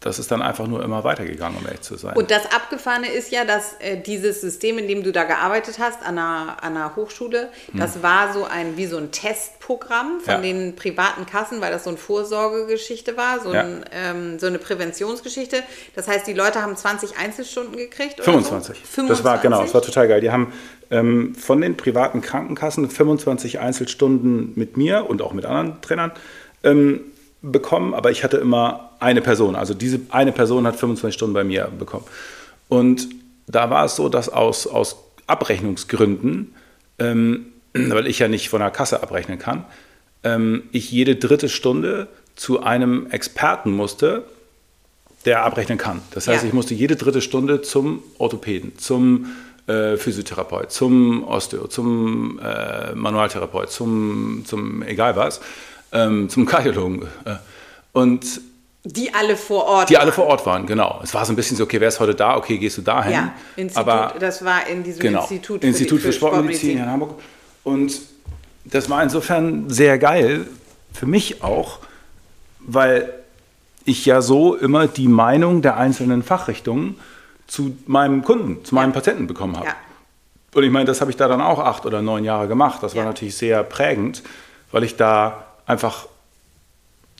[0.00, 2.16] das ist dann einfach nur immer weitergegangen, um ehrlich zu sein.
[2.16, 6.02] Und das Abgefahrene ist ja, dass äh, dieses System, in dem du da gearbeitet hast,
[6.02, 10.44] an einer, an einer Hochschule, das war so ein, wie so ein Testprogramm von Hm.
[10.44, 10.52] Ja.
[10.52, 13.62] den privaten Kassen, weil das so eine Vorsorgegeschichte war, so, Ja.
[13.62, 15.62] ein, ähm, so eine Präventionsgeschichte.
[15.96, 18.14] Das heißt, die Leute haben 20 Einzelstunden gekriegt?
[18.20, 18.82] Oder 25.
[18.94, 19.06] So?
[19.08, 20.20] Das war genau, das war total geil.
[20.20, 20.52] Die haben
[20.92, 26.12] ähm, von den privaten Krankenkassen 25 Einzelstunden mit mir und auch mit anderen Trainern
[26.62, 27.00] ähm,
[27.42, 29.54] bekommen, aber ich hatte immer eine Person.
[29.56, 32.04] Also diese eine Person hat 25 Stunden bei mir bekommen.
[32.68, 33.08] Und
[33.46, 34.96] da war es so, dass aus, aus
[35.26, 36.54] Abrechnungsgründen,
[36.98, 39.64] ähm, weil ich ja nicht von der Kasse abrechnen kann,
[40.24, 44.24] ähm, ich jede dritte Stunde zu einem Experten musste,
[45.24, 46.00] der abrechnen kann.
[46.12, 46.48] Das heißt, Ja.
[46.48, 49.26] ich musste jede dritte Stunde zum Orthopäden, zum
[49.66, 55.40] äh, Physiotherapeut, zum Osteo, zum äh, Manualtherapeut, zum, zum egal was,
[55.92, 57.02] ähm, zum Kardiologen.
[57.24, 57.36] Äh,
[57.92, 58.40] und
[58.84, 59.90] Die alle vor Ort.
[59.90, 61.00] die alle vor Ort waren, genau.
[61.02, 62.36] Es war so ein bisschen so, okay, wer ist heute da?
[62.36, 63.12] Okay, gehst du dahin?
[63.12, 67.14] Ja, Institut, Aber das war in diesem genau, Institut, Institut die- für, Sportmedizin in Hamburg.
[67.64, 68.00] Und
[68.64, 70.46] das war insofern sehr geil,
[70.92, 71.78] für mich auch,
[72.60, 73.12] weil
[73.84, 76.96] ich ja so immer die Meinung der einzelnen Fachrichtungen
[77.46, 79.66] zu meinem Kunden, zu meinem Patienten bekommen habe.
[79.68, 79.76] Ja.
[80.54, 82.82] Und ich meine, das habe ich da dann auch acht oder neun Jahre gemacht.
[82.82, 83.08] Das war Ja.
[83.08, 84.22] natürlich sehr prägend,
[84.72, 86.06] weil ich da einfach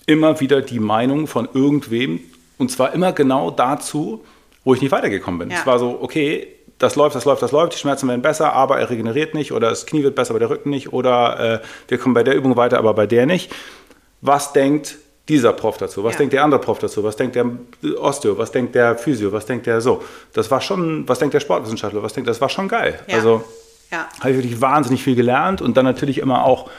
[0.06, 2.20] immer wieder die Meinung von irgendwem,
[2.56, 4.24] und zwar immer genau dazu,
[4.64, 5.50] wo ich nicht weitergekommen bin.
[5.50, 5.58] Ja.
[5.60, 8.78] Es war so, okay, das läuft, das läuft, das läuft, die Schmerzen werden besser, aber
[8.80, 11.98] er regeneriert nicht oder das Knie wird besser, aber der Rücken nicht oder äh, wir
[11.98, 13.52] kommen bei der Übung weiter, aber bei der nicht.
[14.20, 14.96] Was denkt
[15.28, 16.02] dieser Prof dazu?
[16.04, 16.18] Was Ja.
[16.18, 17.04] denkt der andere Prof dazu?
[17.04, 17.46] Was denkt der
[18.00, 18.38] Osteo?
[18.38, 19.30] Was denkt der Physio?
[19.32, 20.02] Was denkt der so?
[20.32, 22.02] Das war schon, was denkt der Sportwissenschaftler?
[22.02, 22.98] Was denkt, das war schon geil.
[23.08, 23.16] Ja.
[23.16, 23.44] Also
[23.90, 24.06] Ja.
[24.20, 26.70] habe ich wirklich wahnsinnig viel gelernt und dann natürlich immer auch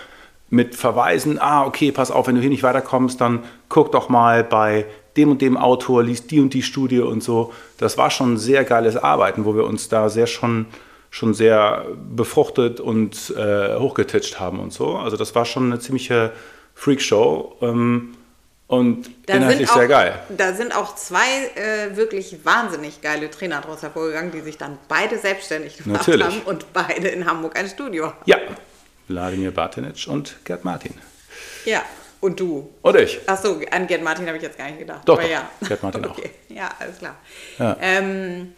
[0.50, 4.44] mit Verweisen, ah, okay, pass auf, wenn du hier nicht weiterkommst, dann guck doch mal
[4.44, 4.86] bei
[5.16, 7.54] dem und dem Autor, liest die und die Studie und so.
[7.78, 10.68] Das war schon sehr geiles Arbeiten, wo wir uns da sehr schon,
[11.12, 11.86] schon sehr
[12.16, 14.96] befruchtet und äh, hochgetitscht haben und so.
[14.96, 16.32] Also das war schon eine ziemliche
[16.74, 18.16] Freakshow ähm,
[18.68, 20.20] und Da inhaltlich sind, auch, sehr geil.
[20.38, 25.18] da sind auch zwei äh, wirklich wahnsinnig geile Trainer daraus hervorgegangen, die sich dann beide
[25.18, 26.26] selbstständig gemacht Natürlich.
[26.26, 28.18] haben und beide in Hamburg ein Studio haben.
[28.26, 28.38] Ja,
[29.10, 30.94] Wladimir Bartinic und Gerd Martin.
[31.66, 31.84] Ja,
[32.22, 32.70] und du.
[32.82, 33.20] Und ich.
[33.28, 35.02] Achso, an Gerd Martin habe ich jetzt gar nicht gedacht.
[35.06, 35.50] Doch, aber doch, ja.
[35.68, 36.18] Gerd Martin auch.
[36.18, 36.30] okay.
[36.50, 37.16] Ja, alles klar.
[37.58, 37.78] Ja.
[37.82, 38.54] Ähm,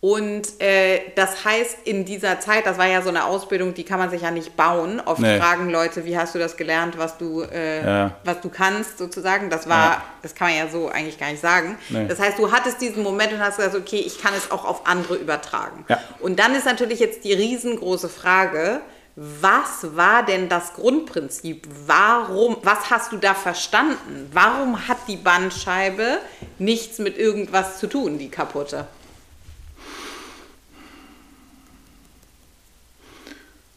[0.00, 3.98] Und äh, das heißt, in dieser Zeit, das war ja so eine Ausbildung, die kann
[3.98, 5.00] man sich ja nicht bauen.
[5.00, 5.38] Oft Nee.
[5.40, 8.16] fragen Leute, wie hast du das gelernt, was du, äh, Ja.
[8.22, 9.50] was du kannst, sozusagen.
[9.50, 10.02] Das war, Ja.
[10.22, 11.76] das kann man ja so eigentlich gar nicht sagen.
[11.88, 12.06] Nee.
[12.06, 14.86] Das heißt, du hattest diesen Moment und hast gesagt, okay, ich kann es auch auf
[14.86, 15.84] andere übertragen.
[15.88, 15.98] Ja.
[16.20, 18.82] Und dann ist natürlich jetzt die riesengroße Frage,
[19.18, 21.66] was war denn das Grundprinzip?
[21.86, 24.28] Warum, was hast du da verstanden?
[24.30, 26.18] Warum hat die Bandscheibe
[26.58, 28.86] nichts mit irgendwas zu tun, die kaputte?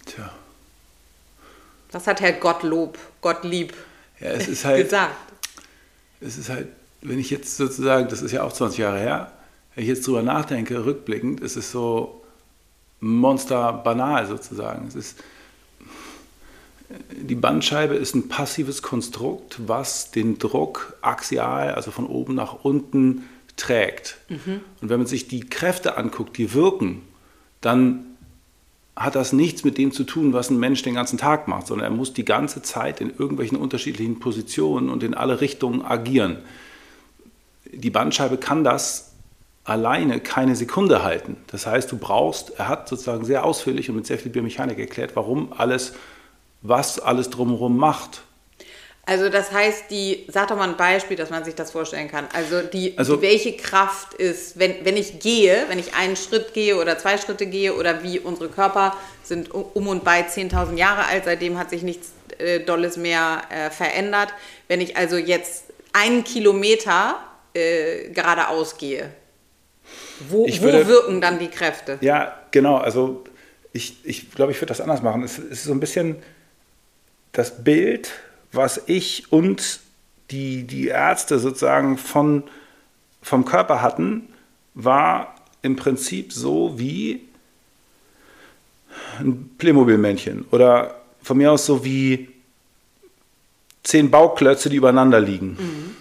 [0.06, 0.30] Tja.
[1.94, 3.74] Was hat Herr Gottlob, Gottlieb
[4.20, 5.16] Ja, es ist halt, gesagt?
[6.20, 6.68] es ist halt,
[7.02, 9.32] wenn ich jetzt sozusagen, das ist ja auch 20 Jahre her,
[9.74, 12.19] wenn ich jetzt drüber nachdenke, rückblickend, ist es so
[13.00, 14.88] monster banal sozusagen.
[14.88, 15.24] Es ist,
[17.12, 23.24] die Bandscheibe ist ein passives Konstrukt, was den Druck axial, also von oben nach unten,
[23.58, 24.18] trägt.
[24.82, 27.02] Und wenn man sich die Kräfte anguckt, die wirken,
[27.62, 28.06] dann
[28.96, 31.92] hat das nichts mit dem zu tun, was ein Mensch den ganzen Tag macht, sondern
[31.92, 36.38] er muss die ganze Zeit in irgendwelchen unterschiedlichen Positionen und in alle Richtungen agieren.
[37.72, 39.09] Die Bandscheibe kann das
[39.70, 41.38] alleine keine Sekunde halten.
[41.48, 45.16] Das heißt, du brauchst, er hat sozusagen sehr ausführlich und mit sehr viel Biomechanik erklärt,
[45.16, 45.94] warum alles,
[46.62, 48.22] was alles drumherum macht.
[49.06, 52.28] Also das heißt, die, sag doch mal ein Beispiel, dass man sich das vorstellen kann.
[52.34, 56.54] Also die, Also- die welche Kraft ist, wenn, wenn ich gehe, wenn ich einen Schritt
[56.54, 61.06] gehe oder zwei Schritte gehe oder wie unsere Körper sind um und bei 10.000 Jahre
[61.06, 64.30] alt, seitdem hat sich nichts äh, Dolles mehr äh, verändert.
[64.68, 67.16] Wenn ich also jetzt einen Kilometer
[67.56, 69.10] äh, geradeaus gehe,
[70.28, 71.98] wo, wo würde- wirken dann die Kräfte?
[72.02, 72.78] Ja, genau.
[72.78, 73.24] Also
[73.74, 75.24] ich, ich glaube, ich würde das anders machen.
[75.24, 76.18] Es ist so ein bisschen
[77.32, 78.12] das Bild,
[78.52, 79.80] was ich und
[80.32, 82.44] die, die Ärzte sozusagen von,
[83.22, 84.30] vom Körper hatten,
[84.74, 87.22] war im Prinzip so wie
[89.20, 92.30] ein Playmobil-Männchen oder von mir aus so wie
[93.84, 95.96] zehn Bauklötze, die übereinander liegen.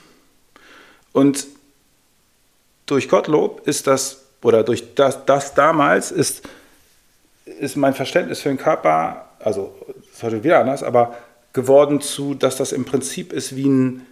[1.13, 1.47] Und
[2.91, 6.43] durch Gottlob ist das, oder durch das, das damals ist,
[7.45, 11.17] ist mein Verständnis für den Körper, also das ist heute wieder anders, aber
[11.53, 14.07] geworden zu, dass das im Prinzip ist wie ein,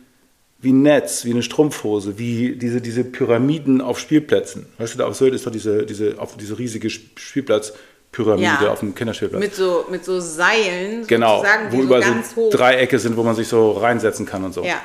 [0.58, 4.66] wie ein Netz, wie eine Strumpfhose, wie diese, diese Pyramiden auf Spielplätzen.
[4.78, 8.72] Weißt du, da auf Sylt ist doch diese, diese, auf diese riesige Spielplatzpyramide Ja.
[8.72, 9.40] auf dem Kinderspielplatz.
[9.40, 12.50] Mit so, mit so Seilen genau, wo so über ganz so hoch.
[12.50, 14.64] Dreiecke sind, wo man sich so reinsetzen kann und so.
[14.64, 14.80] Ja.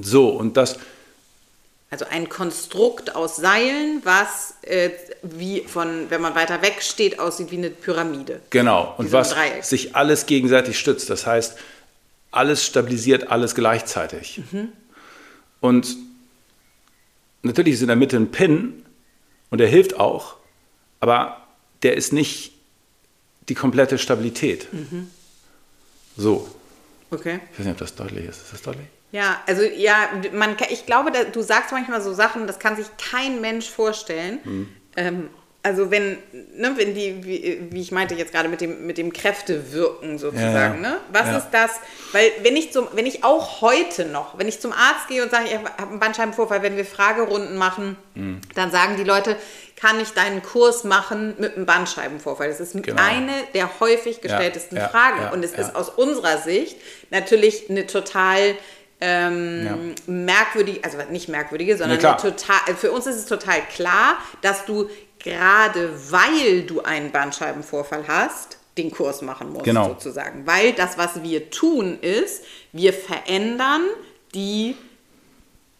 [0.00, 0.78] So, und das,
[1.90, 4.90] Also ein Konstrukt aus Seilen, was äh,
[5.22, 8.40] wie von, wenn man weiter weg steht, aussieht wie eine Pyramide.
[8.50, 9.64] Genau, und was Dreieck.
[9.64, 11.08] sich alles gegenseitig stützt.
[11.08, 11.56] Das heißt,
[12.30, 14.42] alles stabilisiert alles gleichzeitig.
[14.52, 14.68] Mhm.
[15.60, 15.96] Und
[17.42, 18.84] natürlich ist in der Mitte ein Pin
[19.48, 20.36] und der hilft auch,
[21.00, 21.40] aber
[21.82, 22.52] der ist nicht
[23.48, 24.70] die komplette Stabilität.
[24.74, 25.10] Mhm.
[26.18, 26.48] So,
[27.10, 27.40] Okay.
[27.52, 28.42] ich weiß nicht, ob das deutlich ist.
[28.42, 28.86] Ist das deutlich?
[29.10, 29.96] Ja, also ja,
[30.32, 34.40] man, ich glaube, da, du sagst manchmal so Sachen, das kann sich kein Mensch vorstellen.
[34.44, 34.68] Mhm.
[34.96, 35.30] Ähm,
[35.62, 36.18] also wenn,
[36.54, 40.82] ne, wenn die, wie, wie ich meinte jetzt gerade mit dem, mit dem Kräftewirken sozusagen,
[40.82, 40.96] Ja, ne?
[41.12, 41.38] Was Ja.
[41.38, 41.70] ist das?
[42.12, 45.30] Weil wenn ich zum, wenn ich auch heute noch, wenn ich zum Arzt gehe und
[45.30, 48.40] sage, ich habe einen Bandscheibenvorfall, wenn wir Fragerunden machen, Mhm.
[48.54, 49.36] dann sagen die Leute,
[49.76, 52.48] kann ich deinen Kurs machen mit einem Bandscheibenvorfall?
[52.48, 53.00] Das ist Genau.
[53.02, 55.32] eine der häufig gestelltesten ja, Fragen.
[55.32, 56.76] und es ist aus unserer Sicht
[57.10, 58.54] natürlich eine total
[59.00, 64.64] ähm, merkwürdige, also nicht merkwürdige, sondern eine total, für uns ist es total klar, dass
[64.64, 64.88] du
[65.20, 69.88] gerade weil du einen Bandscheibenvorfall hast, den Kurs machen musst, Genau.
[69.88, 70.46] sozusagen.
[70.46, 73.82] Weil das, was wir tun, ist, wir verändern
[74.34, 74.76] die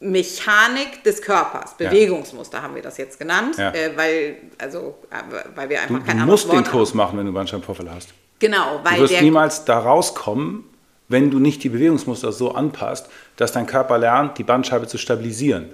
[0.00, 1.74] Mechanik des Körpers.
[1.78, 1.88] Ja.
[1.90, 3.72] Bewegungsmuster haben wir das jetzt genannt, Ja.
[3.72, 5.16] äh, weil, also, äh,
[5.56, 6.72] weil wir Du, einfach du kein anderes musst den Wort haben.
[6.72, 8.10] Kurs machen, wenn du Bandscheibenvorfall hast.
[8.38, 10.64] Genau, weil Du wirst niemals da rauskommen,
[11.08, 15.70] wenn du nicht die Bewegungsmuster so anpasst, dass dein Körper lernt, die Bandscheibe zu stabilisieren.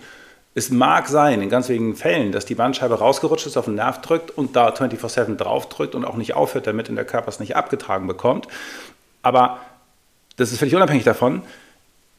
[0.54, 4.00] Es mag sein, in ganz wenigen Fällen, dass die Bandscheibe rausgerutscht ist, auf den Nerv
[4.00, 7.56] drückt und da 24-7 draufdrückt und auch nicht aufhört, damit in der Körper es nicht
[7.56, 8.46] abgetragen bekommt.
[9.22, 9.58] Aber
[10.36, 11.42] das ist völlig unabhängig davon.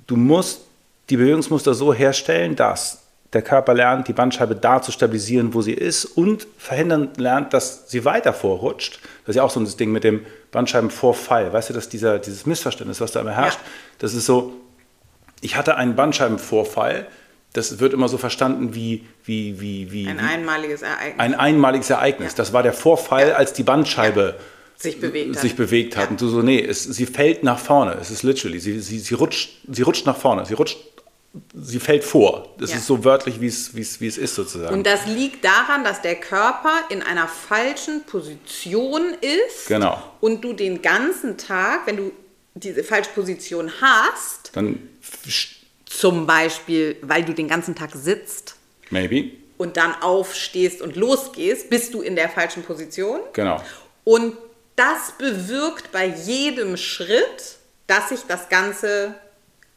[0.07, 0.61] Du musst
[1.09, 3.04] die Bewegungsmuster so herstellen, dass
[3.35, 7.89] der Körper lernt, die Bandscheibe da zu stabilisieren, wo sie ist und verhindern lernt, dass
[7.89, 8.99] sie weiter vorrutscht.
[9.25, 11.51] Das ist ja auch so ein Ding mit dem Bandscheibenvorfall.
[11.51, 13.69] Weißt du, dass dieser, dieses Missverständnis, was da immer herrscht, Ja.
[13.99, 14.53] das ist so,
[15.41, 17.07] ich hatte einen Bandscheibenvorfall,
[17.51, 22.31] das wird immer so verstanden wie, wie, wie, wie, ein einmaliges Ereignis ein einmaliges Ereignis.
[22.31, 22.37] Ja.
[22.37, 24.35] Das war der Vorfall, als die Bandscheibe
[24.77, 25.41] sich bewegt hat.
[25.41, 26.05] sich bewegt hat.
[26.05, 26.09] Ja.
[26.11, 27.97] Und du so, nee, es, sie fällt nach vorne.
[27.99, 30.45] Es ist literally, sie, sie, sie, rutscht, sie rutscht nach vorne.
[30.45, 30.77] Sie rutscht
[31.53, 32.53] sie fällt vor.
[32.59, 32.77] Das Ja.
[32.77, 34.73] ist so wörtlich, wie es, wie es, wie es ist sozusagen.
[34.73, 40.01] Und das liegt daran, dass der Körper in einer falschen Position ist Genau.
[40.21, 42.11] und du den ganzen Tag, wenn du
[42.53, 44.79] diese falsche Position hast, Dann
[45.85, 48.55] zum Beispiel, weil du den ganzen Tag sitzt
[48.89, 49.31] maybe.
[49.57, 53.19] und dann aufstehst und losgehst, bist du in der falschen Position.
[53.33, 53.61] Genau.
[54.03, 54.37] Und
[54.75, 59.15] das bewirkt bei jedem Schritt, dass sich das Ganze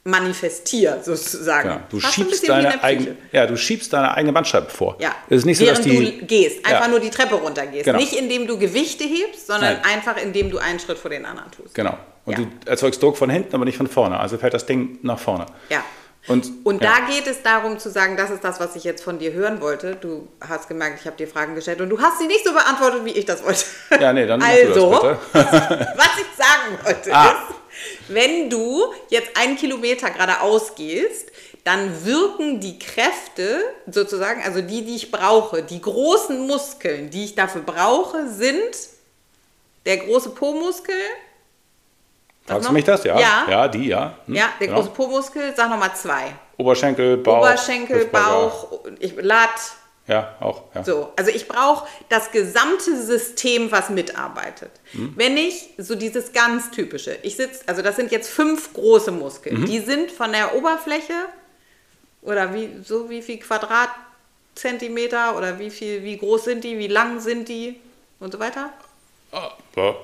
[0.08, 1.68] manifestiert, sozusagen.
[1.68, 1.80] genau.
[1.90, 4.96] Du Fast schiebst deine eigene, ja, du schiebst deine eigene Bandscheibe vor.
[4.98, 6.88] Ja, Es ist nicht so, während dass die, du gehst, einfach Ja.
[6.88, 7.84] nur die Treppe runtergehst.
[7.84, 7.98] Genau.
[7.98, 9.84] Nicht indem du Gewichte hebst, sondern Nein.
[9.96, 11.74] einfach indem du einen Schritt vor den anderen tust.
[11.74, 11.96] Genau.
[12.24, 12.44] Und Ja.
[12.44, 14.18] du erzeugst Druck von hinten, aber nicht von vorne.
[14.18, 15.46] Also fällt das Ding nach vorne.
[15.68, 15.84] Ja.
[16.26, 16.92] Und, Und ja.
[17.00, 19.60] da geht es darum zu sagen, das ist das, was ich jetzt von dir hören
[19.62, 19.94] wollte.
[19.94, 23.04] Du hast gemerkt, ich habe dir Fragen gestellt und du hast sie nicht so beantwortet,
[23.04, 23.64] wie ich das wollte.
[23.98, 25.00] Ja, nee, dann also, du das
[25.32, 25.88] bitte.
[25.96, 27.28] was ich sagen wollte Ah.
[27.30, 27.54] ist,
[28.08, 31.30] wenn du jetzt einen Kilometer geradeaus gehst,
[31.64, 33.60] dann wirken die Kräfte
[33.90, 38.74] sozusagen, also die, die ich brauche, die großen Muskeln, die ich dafür brauche, sind
[39.84, 40.94] der große Po-Muskel.
[42.46, 43.04] Fragst du mich das?
[43.04, 43.20] Ja.
[43.20, 43.46] Ja.
[43.50, 44.18] Ja, die, ja.
[44.26, 44.80] Hm, Ja, der genau.
[44.80, 46.34] große Po-Muskel, sag nochmal zwei.
[46.56, 47.38] Oberschenkel, Bauch.
[47.40, 48.06] Oberschenkel.
[48.06, 49.50] Bauch, ich, Lat.
[50.08, 50.62] Ja, auch.
[50.74, 50.82] Ja.
[50.82, 54.70] So, also ich brauche das gesamte System, was mitarbeitet.
[54.94, 55.12] Mhm.
[55.16, 59.18] Wenn ich so dieses ganz typische, ich sitze, also das sind jetzt fünf große Mhm.
[59.18, 61.12] Muskeln, die sind von der Oberfläche
[62.22, 67.20] oder wie so wie viel Quadratzentimeter oder wie viel, wie groß sind die, wie lang
[67.20, 67.78] sind die
[68.18, 68.72] und so weiter.
[69.30, 69.50] Ah,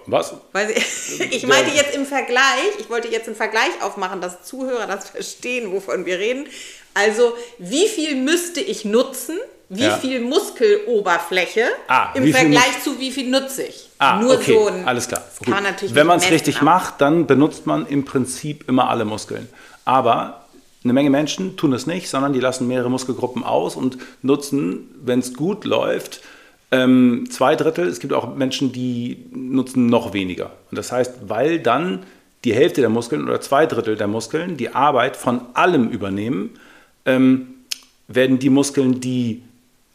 [0.07, 0.35] Was?
[0.77, 5.09] Ich, ich meinte jetzt im Vergleich, ich wollte jetzt einen Vergleich aufmachen, dass Zuhörer das
[5.11, 6.47] verstehen, wovon wir reden.
[6.93, 9.39] Also, wie viel müsste ich nutzen?
[9.71, 9.97] Wie Ja.
[9.97, 13.89] viel Muskeloberfläche Ah, im Vergleich zu wie viel nutze ich?
[13.99, 14.87] Ah, Nur okay, so ein.
[14.87, 15.23] alles klar.
[15.39, 15.95] Gut.
[15.95, 19.49] Wenn man es richtig aber- macht, dann benutzt man im Prinzip immer alle Muskeln.
[19.87, 20.45] Aber
[20.85, 25.21] eine Menge Menschen tun es nicht, sondern die lassen mehrere Muskelgruppen aus und nutzen, wenn
[25.21, 26.21] es gut läuft,
[26.75, 27.87] ähm, zwei Drittel.
[27.87, 30.51] Es gibt auch Menschen, die nutzen noch weniger.
[30.71, 32.01] Und das heißt, weil dann
[32.45, 36.51] die Hälfte der Muskeln oder zwei Drittel der Muskeln die Arbeit von allem übernehmen,
[37.07, 37.47] ähm,
[38.09, 39.43] werden die Muskeln, die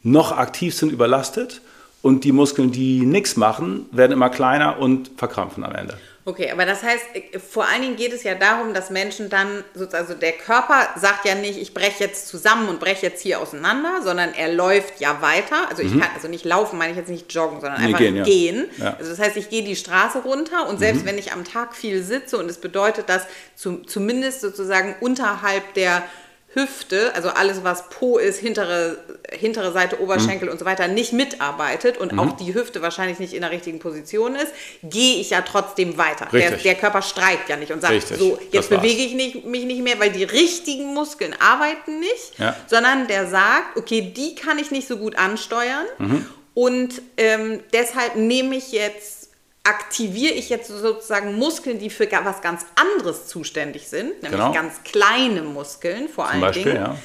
[0.02, 1.62] noch aktiv sind, überlastet
[2.02, 5.98] und die Muskeln, die nichts machen, werden immer kleiner und verkrampfen am Ende.
[6.30, 9.63] Okay, aber das heißt, äh, vor allen Dingen geht es ja darum, dass Menschen dann,
[9.74, 13.39] sozusagen, also der Körper sagt ja nicht, ich breche jetzt zusammen und breche jetzt hier
[13.39, 15.68] auseinander, sondern er läuft ja weiter.
[15.70, 17.88] Also ich kann, also nicht laufen, meine ich jetzt nicht joggen, sondern Mhm.
[17.88, 18.70] Nee, einfach gehen, gehen.
[18.78, 18.96] ja.
[19.00, 20.80] Also das heißt, ich gehe die Straße runter und Mhm.
[20.80, 23.24] selbst wenn ich am Tag viel sitze und es bedeutet, dass
[23.56, 26.04] zu, zumindest sozusagen unterhalb der
[26.53, 28.97] Hüfte, also alles, was Po ist, hintere,
[29.31, 30.53] hintere Seite, Oberschenkel Mhm.
[30.53, 34.35] und so weiter, nicht mitarbeitet und auch die Hüfte wahrscheinlich nicht in der richtigen Position
[34.35, 36.27] ist, gehe ich ja trotzdem weiter.
[36.31, 39.65] Der, der Körper streikt ja nicht und sagt, Richtig, so, jetzt bewege ich nicht, mich
[39.65, 42.55] nicht mehr, weil die richtigen Muskeln arbeiten nicht, Ja.
[42.67, 46.25] sondern der sagt, okay, die kann ich nicht so gut ansteuern Mhm.
[46.55, 49.18] und ähm, deshalb nehme ich jetzt
[49.63, 54.52] aktiviere ich jetzt sozusagen Muskeln, die für was ganz anderes zuständig sind, nämlich Genau.
[54.54, 56.76] ganz kleine Muskeln vor Zum allen Beispiel, Dingen.
[56.86, 56.95] ja.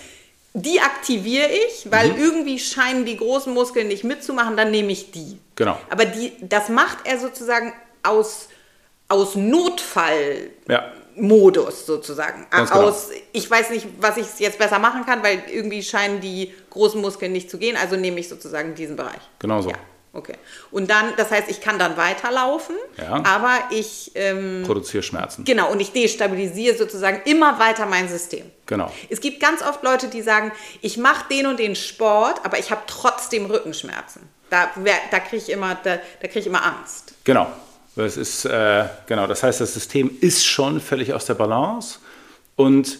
[0.56, 2.18] Die aktiviere ich, weil Mhm.
[2.22, 5.38] irgendwie scheinen die großen Muskeln nicht mitzumachen, dann nehme ich die.
[5.56, 5.76] Genau.
[5.90, 7.72] Aber die, das macht er sozusagen
[8.04, 8.48] aus,
[9.08, 10.50] aus Notfall.
[10.68, 10.92] Ja.
[11.16, 12.44] Modus sozusagen.
[12.50, 12.88] Ganz genau.
[12.88, 17.00] Aus, ich weiß nicht, was ich jetzt besser machen kann, weil irgendwie scheinen die großen
[17.00, 19.20] Muskeln nicht zu gehen, also nehme ich sozusagen diesen Bereich.
[19.38, 19.70] Genau so.
[19.70, 19.76] Ja,
[20.14, 20.36] okay.
[20.70, 23.22] Und dann, das heißt, ich kann dann weiterlaufen, Ja.
[23.24, 25.44] aber ich, ähm, Produziere Schmerzen.
[25.44, 28.50] genau, und ich destabilisiere sozusagen immer weiter mein System.
[28.66, 28.90] Genau.
[29.10, 32.70] Es gibt ganz oft Leute, die sagen, ich mache den und den Sport, aber ich
[32.70, 34.22] habe trotzdem Rückenschmerzen.
[34.50, 34.70] Da,
[35.10, 37.14] da kriege ich immer, da, da kriege ich immer Angst.
[37.24, 37.46] Genau.
[37.96, 39.26] Das ist, äh, genau.
[39.26, 41.98] Das heißt, das System ist schon völlig aus der Balance
[42.56, 42.98] und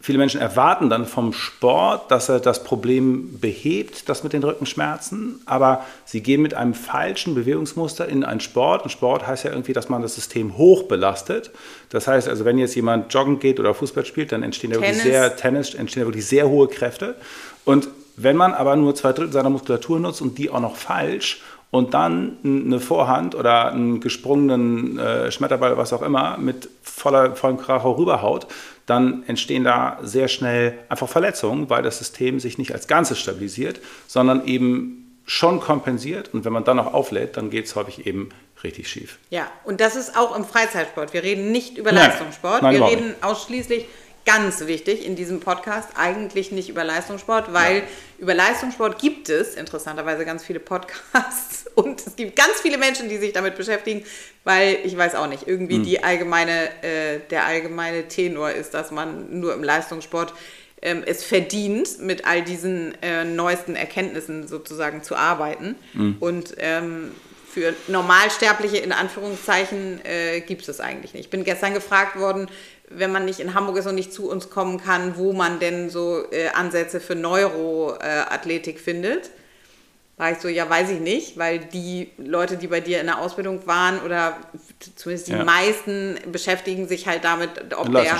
[0.00, 5.40] viele Menschen erwarten dann vom Sport, dass er das Problem behebt, das mit den Rückenschmerzen,
[5.44, 8.84] aber sie gehen mit einem falschen Bewegungsmuster in einen Sport.
[8.84, 11.50] Und Sport heißt ja irgendwie, dass man das System hoch belastet.
[11.90, 14.98] Das heißt also, wenn jetzt jemand joggen geht oder Fußball spielt, dann entstehen da wirklich
[14.98, 15.12] Tennis.
[15.12, 17.16] sehr Tennis entstehen da wirklich sehr hohe Kräfte.
[17.64, 21.42] Und wenn man aber nur zwei Drittel seiner Muskulatur nutzt und die auch noch falsch
[21.70, 27.58] und dann eine Vorhand oder einen gesprungenen äh, Schmetterball, was auch immer, mit voller, vollem
[27.58, 28.46] Kracher rüberhaut,
[28.88, 33.80] dann entstehen da sehr schnell einfach Verletzungen, weil das System sich nicht als Ganzes stabilisiert,
[34.06, 36.32] sondern eben schon kompensiert.
[36.32, 38.30] Und wenn man dann noch auflädt, dann geht es häufig eben
[38.64, 39.18] richtig schief.
[39.28, 41.12] Ja, und das ist auch im Freizeitsport.
[41.12, 42.08] Wir reden nicht über Nein.
[42.08, 42.62] Leistungssport.
[42.62, 43.86] Nein, wir reden ausschließlich,
[44.28, 47.82] ganz wichtig in diesem Podcast, eigentlich nicht über Leistungssport, weil
[48.18, 53.16] über Leistungssport gibt es interessanterweise ganz viele Podcasts und es gibt ganz viele Menschen, die
[53.16, 54.04] sich damit beschäftigen,
[54.44, 55.82] weil ich weiß auch nicht, irgendwie Hm.
[55.82, 60.34] die allgemeine, äh, der allgemeine Tenor ist, dass man nur im Leistungssport
[60.82, 65.74] ähm, es verdient, mit all diesen äh, neuesten Erkenntnissen sozusagen zu arbeiten.
[65.94, 66.16] Mhm.
[66.20, 67.12] Und ähm,
[67.50, 71.24] für Normalsterbliche in Anführungszeichen äh, gibt es das eigentlich nicht.
[71.24, 72.48] Ich bin gestern gefragt worden,
[72.90, 75.90] wenn man nicht in Hamburg ist und nicht zu uns kommen kann, wo man denn
[75.90, 79.30] so äh, Ansätze für Neuroathletik findet.
[80.16, 83.20] War ich so, ja, weiß ich nicht, weil die Leute, die bei dir in der
[83.20, 84.36] Ausbildung waren oder
[84.96, 85.44] zumindest die ja.
[85.44, 88.16] meisten beschäftigen sich halt damit, ob der,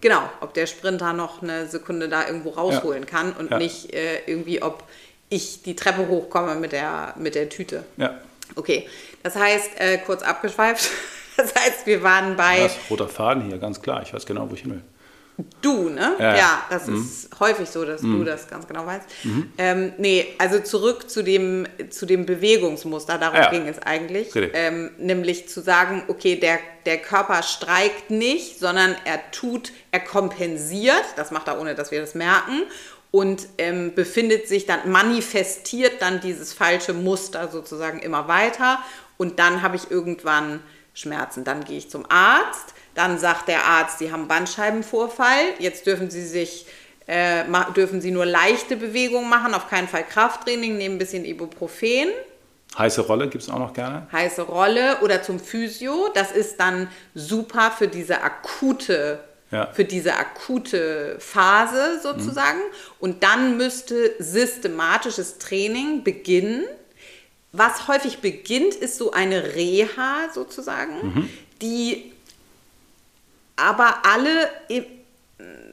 [0.00, 3.08] genau, ob der Sprinter noch eine Sekunde da irgendwo rausholen ja.
[3.08, 3.58] kann und ja.
[3.58, 4.84] nicht äh, irgendwie, ob
[5.28, 7.84] ich die Treppe hochkomme mit der, mit der Tüte.
[7.96, 8.16] Ja.
[8.56, 8.88] Okay,
[9.22, 10.90] das heißt, äh, kurz abgeschweift,
[11.36, 12.62] das heißt, wir waren bei...
[12.64, 14.82] Das roter Faden hier, ganz klar, ich weiß genau, wo ich hin will.
[15.60, 16.14] Du, ne?
[16.18, 17.00] Ja, ja das mhm.
[17.00, 18.18] ist häufig so, dass mhm.
[18.18, 19.06] du das ganz genau weißt.
[19.24, 19.52] Mhm.
[19.58, 23.50] Ähm, nee, also zurück zu dem, zu dem Bewegungsmuster, darum ja.
[23.50, 24.30] ging es eigentlich.
[24.34, 31.04] Ähm, nämlich zu sagen, okay, der, der Körper streikt nicht, sondern er tut, er kompensiert,
[31.16, 32.62] das macht er ohne, dass wir das merken,
[33.10, 38.78] und ähm, befindet sich dann, manifestiert dann dieses falsche Muster sozusagen immer weiter.
[39.16, 40.60] Und dann habe ich irgendwann
[40.94, 41.44] Schmerzen.
[41.44, 45.54] Dann gehe ich zum Arzt dann sagt der Arzt, Sie haben Bandscheibenvorfall.
[45.58, 46.66] Jetzt dürfen Sie sich
[47.06, 47.44] äh,
[47.74, 52.08] dürfen Sie nur leichte Bewegungen machen, auf keinen Fall Krafttraining, nehmen ein bisschen Ibuprofen.
[52.78, 54.06] Heiße Rolle gibt es auch noch gerne.
[54.12, 56.10] Heiße Rolle oder zum Physio.
[56.14, 59.18] Das ist dann super für diese akute,
[59.50, 59.66] ja.
[59.72, 62.58] für diese akute Phase sozusagen.
[62.58, 62.74] Mhm.
[62.98, 66.64] Und dann müsste systematisches Training beginnen.
[67.52, 71.30] Was häufig beginnt, ist so eine Reha sozusagen, mhm.
[71.60, 72.12] die
[73.56, 74.48] aber alle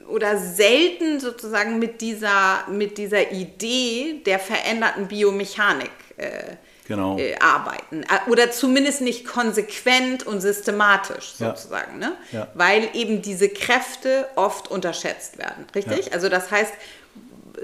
[0.08, 6.56] oder selten sozusagen mit dieser, mit dieser Idee der veränderten Biomechanik äh,
[6.88, 7.17] genau.
[7.17, 8.04] äh, arbeiten.
[8.04, 12.02] Äh, oder zumindest nicht konsequent und systematisch sozusagen.
[12.02, 12.10] Ja.
[12.10, 12.15] Ne?
[12.32, 12.47] Ja.
[12.54, 15.65] Weil eben diese Kräfte oft unterschätzt werden.
[15.76, 16.08] Richtig?
[16.08, 16.13] Ja.
[16.13, 16.73] Also das heißt,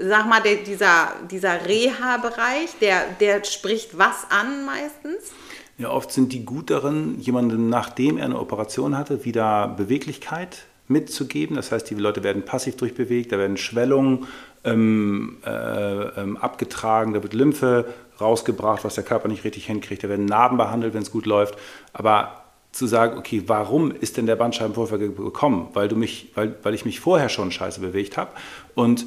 [0.00, 5.32] sag mal, der, dieser, dieser Reha-Bereich, der, der spricht was an meistens?
[5.78, 11.56] Ja, oft sind die gut darin, jemandem, nachdem er eine Operation hatte, wieder Beweglichkeit mitzugeben.
[11.56, 14.26] Das heißt, die Leute werden passiv durchbewegt, da werden Schwellungen
[14.64, 17.86] ähm, äh, ähm, abgetragen, da wird Lymphe
[18.20, 21.56] rausgebracht, was der Körper nicht richtig hinkriegt, da werden Narben behandelt, wenn es gut läuft.
[21.92, 25.68] Aber zu sagen, okay, warum ist denn der Bandscheibenvorfall gekommen?
[25.74, 28.30] Weil, du mich, weil, weil ich mich vorher schon scheiße bewegt habe.
[28.74, 29.06] Und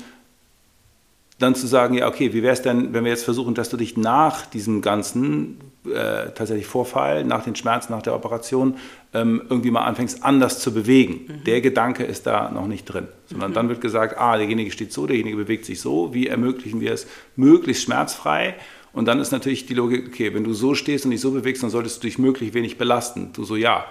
[1.39, 3.77] dann zu sagen, ja, okay, wie wäre es denn, wenn wir jetzt versuchen, dass du
[3.77, 8.77] dich nach diesem ganzen äh, tatsächlich Vorfall, nach den Schmerzen, nach der Operation,
[9.13, 11.27] ähm, irgendwie mal anfängst, anders zu bewegen.
[11.27, 11.43] Mhm.
[11.43, 13.07] Der Gedanke ist da noch nicht drin.
[13.27, 13.55] Sondern mhm.
[13.55, 17.05] dann wird gesagt, ah, derjenige steht so, derjenige bewegt sich so, wie ermöglichen wir es
[17.35, 18.55] möglichst schmerzfrei?
[18.97, 21.63] Und dann ist natürlich die Logik, okay, wenn du so stehst und dich so bewegst,
[21.63, 23.31] dann solltest du dich möglichst wenig belasten.
[23.33, 23.85] Du so, ja,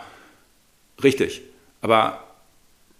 [1.02, 1.42] richtig.
[1.80, 2.24] Aber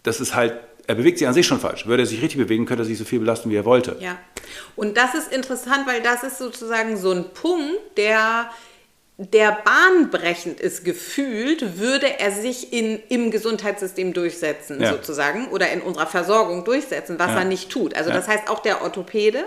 [0.03, 0.55] das ist halt
[0.87, 1.87] er bewegt sich an sich schon falsch.
[1.87, 3.97] Würde er sich richtig bewegen, könnte er sich so viel belasten, wie er wollte.
[4.01, 4.19] Ja.
[4.77, 8.51] Und das ist interessant, weil das ist sozusagen so ein Punkt, der
[9.19, 14.91] der bahnbrechend ist gefühlt, würde er sich in, im Gesundheitssystem durchsetzen, ja.
[14.91, 17.39] sozusagen, oder in unserer Versorgung durchsetzen, was ja.
[17.39, 17.95] er nicht tut.
[17.95, 18.17] Also ja.
[18.17, 19.45] das heißt, auch der Orthopäde,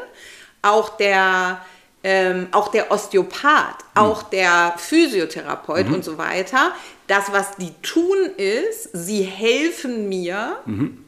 [0.63, 1.63] auch der,
[2.03, 4.01] ähm, auch der Osteopath, mhm.
[4.01, 5.95] auch der Physiotherapeut mhm.
[5.95, 6.71] und so weiter,
[7.07, 11.05] das, was die tun, ist, sie helfen mir, mhm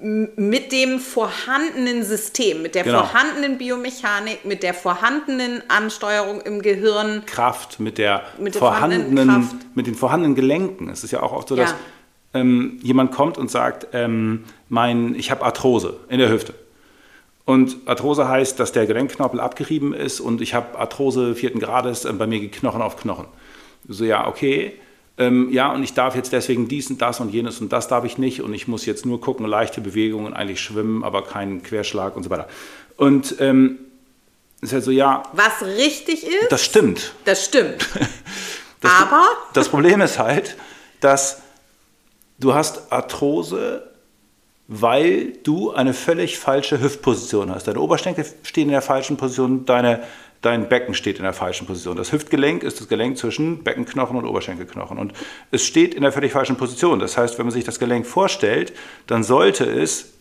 [0.00, 3.00] mit dem vorhandenen System, mit der genau.
[3.00, 7.24] vorhandenen Biomechanik, mit der vorhandenen Ansteuerung im Gehirn.
[7.26, 9.56] Kraft, mit der, mit der vorhandenen, Kraft.
[9.74, 10.88] mit den vorhandenen Gelenken.
[10.88, 12.40] Es ist ja auch oft so, dass ja.
[12.40, 16.54] ähm, jemand kommt und sagt, ähm, mein, ich habe Arthrose in der Hüfte.
[17.48, 22.12] Und Arthrose heißt, dass der Gelenkknorpel abgerieben ist und ich habe Arthrose vierten Grades, äh,
[22.12, 23.26] bei mir geht Knochen auf Knochen.
[23.88, 24.74] So, ja, okay
[25.18, 28.04] ähm, ja, und ich darf jetzt deswegen dies und das und jenes und das darf
[28.04, 32.16] ich nicht und ich muss jetzt nur gucken, leichte Bewegungen, eigentlich schwimmen, aber keinen Querschlag
[32.16, 32.46] und so weiter.
[32.96, 33.80] Und ähm,
[34.60, 35.24] ist halt so, ja.
[35.32, 36.50] Was richtig ist?
[36.50, 37.14] Das stimmt.
[37.24, 37.86] Das stimmt.
[38.80, 39.26] Das, aber?
[39.54, 40.56] Das Problem ist halt,
[41.00, 41.42] dass
[42.38, 43.90] du hast Arthrose,
[44.68, 47.66] weil du eine völlig falsche Hüftposition hast.
[47.66, 50.02] Deine Oberschenkel stehen in der falschen Position, deine
[50.42, 51.96] dein Becken steht in der falschen Position.
[51.96, 54.98] Das Hüftgelenk ist das Gelenk zwischen Beckenknochen und Oberschenkelknochen.
[54.98, 55.12] Und
[55.50, 57.00] es steht in der völlig falschen Position.
[57.00, 58.72] Das heißt, wenn man sich das Gelenk vorstellt,
[59.06, 60.12] dann sollte es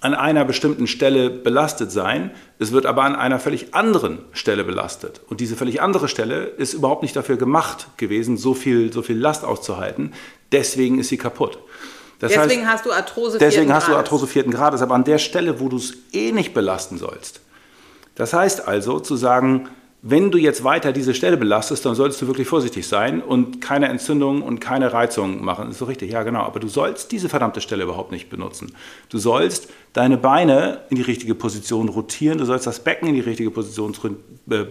[0.00, 2.30] an einer bestimmten Stelle belastet sein.
[2.58, 5.20] Es wird aber an einer völlig anderen Stelle belastet.
[5.28, 9.16] Und diese völlig andere Stelle ist überhaupt nicht dafür gemacht gewesen, so viel, so viel
[9.16, 10.12] Last auszuhalten.
[10.52, 11.58] Deswegen ist sie kaputt.
[12.24, 14.80] Das deswegen heißt, hast du Arthrose vierten Deswegen hast du Arthrose vierten Grades.
[14.80, 17.40] Aber an der Stelle, wo du es eh nicht belasten sollst,
[18.14, 19.68] das heißt also zu sagen,
[20.00, 23.88] wenn du jetzt weiter diese Stelle belastest, dann solltest du wirklich vorsichtig sein und keine
[23.88, 25.64] Entzündung und keine Reizung machen.
[25.64, 26.40] Das ist so richtig, ja genau.
[26.40, 28.74] Aber du sollst diese verdammte Stelle überhaupt nicht benutzen.
[29.10, 33.20] Du sollst deine Beine in die richtige Position rotieren, du sollst das Becken in die
[33.20, 33.94] richtige Position
[34.50, 34.66] äh, äh,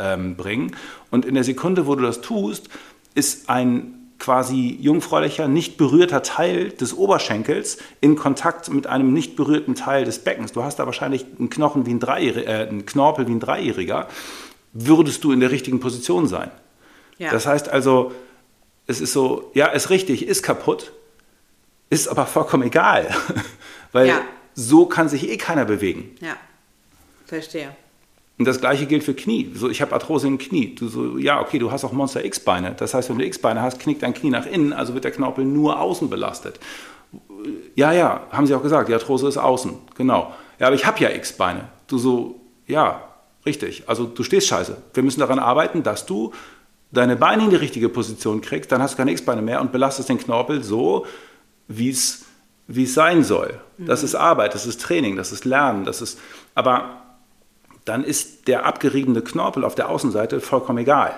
[0.00, 0.74] ähm, bringen.
[1.12, 2.68] Und in der Sekunde, wo du das tust,
[3.14, 9.74] ist ein quasi jungfräulicher, nicht berührter Teil des Oberschenkels in Kontakt mit einem nicht berührten
[9.74, 10.52] Teil des Beckens.
[10.52, 14.08] Du hast da wahrscheinlich einen Knochen wie ein Dreijähriger, äh, einen Knorpel wie ein Dreijähriger
[14.78, 16.50] würdest du in der richtigen Position sein.
[17.18, 17.30] Ja.
[17.30, 18.12] Das heißt also,
[18.86, 20.92] es ist so, ja, ist richtig, ist kaputt,
[21.88, 23.14] ist aber vollkommen egal,
[23.92, 24.20] weil ja.
[24.54, 26.14] so kann sich eh keiner bewegen.
[26.20, 26.36] Ja,
[27.24, 27.74] verstehe.
[28.38, 29.50] Und das gleiche gilt für Knie.
[29.54, 30.74] So, ich habe Arthrose im Knie.
[30.74, 32.74] Du so, ja, okay, du hast auch Monster X-Beine.
[32.76, 35.44] Das heißt, wenn du X-Beine hast, knickt dein Knie nach innen, also wird der Knorpel
[35.44, 36.60] nur außen belastet.
[37.74, 40.34] Ja, ja, haben sie auch gesagt, die Arthrose ist außen, genau.
[40.58, 41.68] Ja, aber ich habe ja X-Beine.
[41.86, 43.02] Du so, ja,
[43.46, 43.84] Richtig.
[43.86, 44.76] Also du stehst scheiße.
[44.92, 46.32] Wir müssen daran arbeiten, dass du
[46.90, 50.08] deine Beine in die richtige Position kriegst, dann hast du keine X-Beine mehr und belastest
[50.08, 51.06] den Knorpel so,
[51.68, 52.24] wie es
[52.68, 53.60] sein soll.
[53.78, 53.86] Mhm.
[53.86, 56.18] Das ist Arbeit, das ist Training, das ist Lernen, das ist.
[56.54, 57.05] Aber
[57.86, 61.12] dann ist der abgeriebene Knorpel auf der Außenseite vollkommen egal.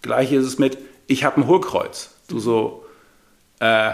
[0.00, 2.14] Gleich ist es mit, ich habe ein Hohlkreuz.
[2.28, 2.84] Du so,
[3.58, 3.90] äh,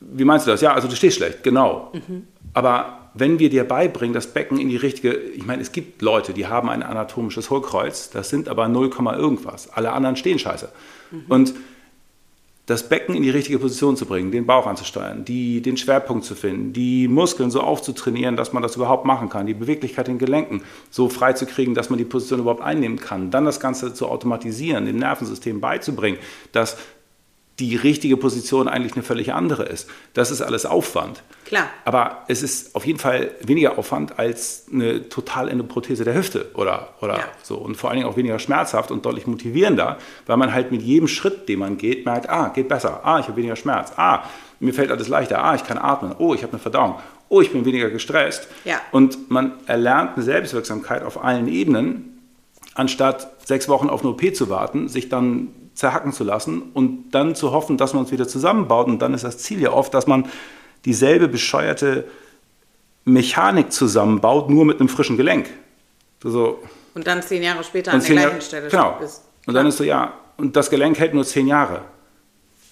[0.00, 0.60] wie meinst du das?
[0.60, 1.92] Ja, also du stehst schlecht, genau.
[1.92, 2.26] Mhm.
[2.54, 6.32] Aber wenn wir dir beibringen, das Becken in die richtige, ich meine, es gibt Leute,
[6.32, 9.70] die haben ein anatomisches Hohlkreuz, das sind aber 0, irgendwas.
[9.70, 10.70] Alle anderen stehen scheiße.
[11.10, 11.24] Mhm.
[11.28, 11.54] Und
[12.68, 16.34] das Becken in die richtige Position zu bringen, den Bauch anzusteuern, die, den Schwerpunkt zu
[16.34, 20.26] finden, die Muskeln so aufzutrainieren, dass man das überhaupt machen kann, die Beweglichkeit in den
[20.26, 20.60] Gelenken
[20.90, 24.06] so frei zu kriegen, dass man die Position überhaupt einnehmen kann, dann das Ganze zu
[24.06, 26.18] automatisieren, dem Nervensystem beizubringen,
[26.52, 26.76] dass
[27.60, 29.88] die richtige Position eigentlich eine völlig andere ist.
[30.14, 31.22] Das ist alles Aufwand.
[31.44, 31.68] Klar.
[31.84, 36.90] Aber es ist auf jeden Fall weniger Aufwand als eine totalende Prothese der Hüfte oder,
[37.00, 37.24] oder ja.
[37.42, 37.56] so.
[37.56, 41.08] Und vor allen Dingen auch weniger schmerzhaft und deutlich motivierender, weil man halt mit jedem
[41.08, 44.22] Schritt, den man geht, merkt, ah, geht besser, ah, ich habe weniger Schmerz, ah,
[44.60, 47.50] mir fällt alles leichter, ah, ich kann atmen, oh, ich habe eine Verdauung, oh, ich
[47.50, 48.46] bin weniger gestresst.
[48.64, 48.80] Ja.
[48.92, 52.20] Und man erlernt eine Selbstwirksamkeit auf allen Ebenen,
[52.74, 55.48] anstatt sechs Wochen auf eine OP zu warten, sich dann
[55.78, 58.88] zerhacken zu lassen und dann zu hoffen, dass man es wieder zusammenbaut.
[58.88, 60.26] Und dann ist das Ziel ja oft, dass man
[60.84, 62.04] dieselbe bescheuerte
[63.04, 65.48] Mechanik zusammenbaut, nur mit einem frischen Gelenk.
[66.20, 66.60] So.
[66.94, 68.98] Und dann zehn Jahre später an der gleichen Jahre, Stelle genau.
[68.98, 69.22] ist.
[69.46, 71.82] Und dann ist so, ja, und das Gelenk hält nur zehn Jahre.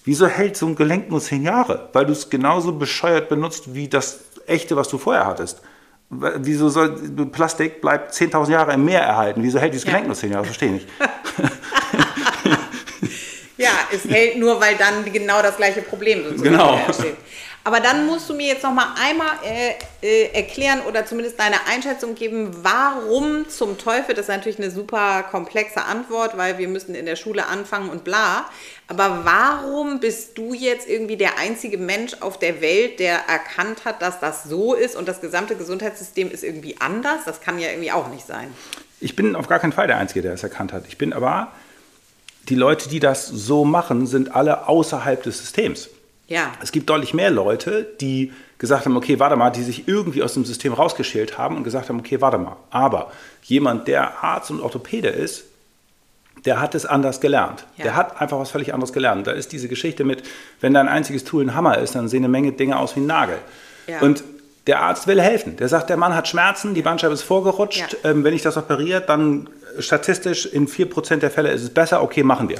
[0.03, 1.87] Wieso hält so ein Gelenk nur zehn Jahre?
[1.93, 5.61] Weil du es genauso bescheuert benutzt wie das echte, was du vorher hattest.
[6.09, 6.91] Wieso soll
[7.31, 9.43] Plastik bleibt 10.000 Jahre im Meer erhalten?
[9.43, 10.07] Wieso hält dieses Gelenk ja.
[10.07, 10.41] nur zehn Jahre?
[10.43, 10.87] Das verstehe ich nicht.
[13.57, 16.79] Ja, es hält nur, weil dann genau das gleiche Problem sozusagen genau.
[16.85, 17.15] entsteht.
[17.67, 21.57] Aber dann musst du mir jetzt noch mal einmal äh, äh, erklären oder zumindest deine
[21.69, 26.95] Einschätzung geben, warum zum Teufel, das ist natürlich eine super komplexe Antwort, weil wir müssen
[26.95, 28.45] in der Schule anfangen und bla.
[28.87, 34.01] Aber warum bist du jetzt irgendwie der einzige Mensch auf der Welt, der erkannt hat,
[34.01, 37.25] dass das so ist und das gesamte Gesundheitssystem ist irgendwie anders?
[37.25, 38.47] Das kann ja irgendwie auch nicht sein.
[39.01, 40.85] Ich bin auf gar keinen Fall der Einzige, der es erkannt hat.
[40.87, 41.51] Ich bin aber
[42.49, 45.89] die Leute, die das so machen, sind alle außerhalb des Systems.
[46.27, 46.51] Ja.
[46.61, 50.33] Es gibt deutlich mehr Leute, die gesagt haben, okay, warte mal, die sich irgendwie aus
[50.33, 52.57] dem System rausgeschält haben und gesagt haben, okay, warte mal.
[52.69, 53.11] Aber
[53.43, 55.45] jemand, der Arzt und Orthopäde ist,
[56.45, 57.65] der hat es anders gelernt.
[57.77, 57.83] Ja.
[57.83, 59.27] Der hat einfach was völlig anderes gelernt.
[59.27, 60.23] Da ist diese Geschichte mit,
[60.61, 63.07] wenn dein einziges Tool ein Hammer ist, dann sehen eine Menge Dinge aus wie ein
[63.07, 63.37] Nagel.
[63.87, 63.99] Ja.
[64.01, 64.23] Und
[64.67, 65.55] der Arzt will helfen.
[65.57, 67.97] Der sagt, der Mann hat Schmerzen, die Bandscheibe ist vorgerutscht.
[68.03, 68.11] Ja.
[68.11, 72.01] Ähm, wenn ich das operiere, dann statistisch in 4% der Fälle ist es besser.
[72.01, 72.57] Okay, machen wir.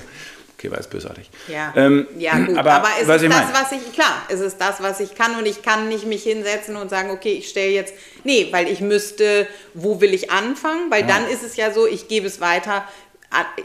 [0.57, 1.30] Okay, war jetzt bösartig.
[1.47, 2.57] Ja, ähm, ja gut.
[2.57, 5.36] Aber, aber ist es ist das, was ich, klar, ist es das, was ich kann
[5.38, 7.93] und ich kann nicht mich hinsetzen und sagen, okay, ich stelle jetzt,
[8.24, 10.89] nee, weil ich müsste, wo will ich anfangen?
[10.89, 11.07] Weil ja.
[11.07, 12.88] dann ist es ja so, ich gebe es weiter,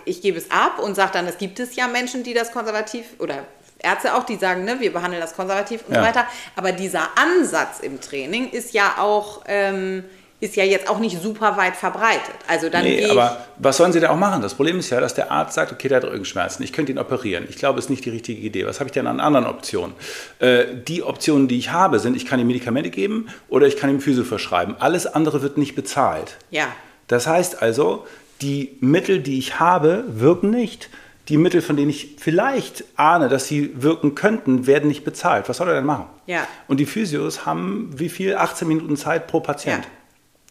[0.05, 3.07] ich gebe es ab und sage dann, es gibt es ja Menschen, die das konservativ
[3.19, 3.47] oder
[3.79, 6.01] Ärzte auch, die sagen, ne, wir behandeln das konservativ und ja.
[6.01, 6.27] so weiter.
[6.57, 10.05] Aber dieser Ansatz im Training ist ja auch, ähm,
[10.43, 12.35] ist ja jetzt auch nicht super weit verbreitet.
[12.49, 14.43] Also dann nee, aber was sollen sie da auch machen?
[14.43, 16.99] Das Problem ist ja, dass der Arzt sagt, okay, der hat Rückenschmerzen, ich könnte ihn
[16.99, 17.47] operieren.
[17.49, 18.67] Ich glaube, es ist nicht die richtige Idee.
[18.67, 19.95] Was habe ich denn an anderen Optionen?
[20.41, 23.89] Äh, die Optionen, die ich habe, sind, ich kann ihm Medikamente geben oder ich kann
[23.89, 24.75] ihm Physio verschreiben.
[24.81, 26.39] Alles andere wird nicht bezahlt.
[26.51, 26.67] Ja.
[27.07, 28.05] Das heißt also,
[28.41, 30.91] die Mittel, die ich habe, wirken nicht
[31.29, 35.49] die Mittel, von denen ich vielleicht ahne, dass sie wirken könnten, werden nicht bezahlt.
[35.49, 36.07] Was soll er denn machen?
[36.27, 36.49] Ja.
[36.67, 38.35] Und die Physios haben wie viel?
[38.35, 39.85] 18 Minuten Zeit pro Patient.
[39.85, 39.91] Ja.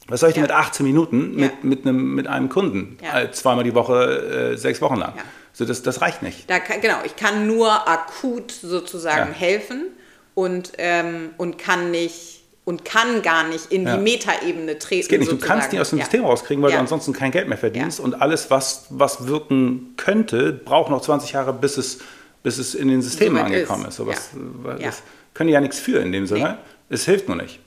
[0.08, 1.58] Was soll ich denn mit 18 Minuten mit, ja.
[1.62, 2.98] mit, einem, mit einem Kunden?
[3.04, 3.22] Ja.
[3.22, 5.14] Äh, zweimal die Woche, äh, sechs Wochen lang.
[5.16, 5.24] Ja.
[5.54, 6.50] So, das, das reicht nicht.
[6.50, 9.88] Da kann, genau, ich kann nur akut sozusagen helfen
[10.34, 13.98] und, ähm, und kann nicht und kann gar nicht in Ja.
[13.98, 15.02] die Metaebene treten.
[15.02, 15.60] Es geht nicht, du sozusagen.
[15.60, 16.06] kannst nicht aus dem ja.
[16.06, 16.78] System rauskriegen, weil Ja.
[16.78, 18.00] du ansonsten kein Geld mehr verdienst.
[18.00, 18.06] Ja.
[18.06, 22.00] Und alles, was, was wirken könnte, braucht noch 20 Jahre, bis es,
[22.44, 23.90] bis es in den Systemen angekommen ist.
[23.90, 23.96] ist.
[23.98, 24.30] So was,
[24.66, 24.72] Ja.
[24.78, 24.86] Ja.
[24.88, 25.02] Das
[25.34, 26.60] können die ja nichts für in dem Sinne.
[26.90, 27.60] Es hilft nur nicht.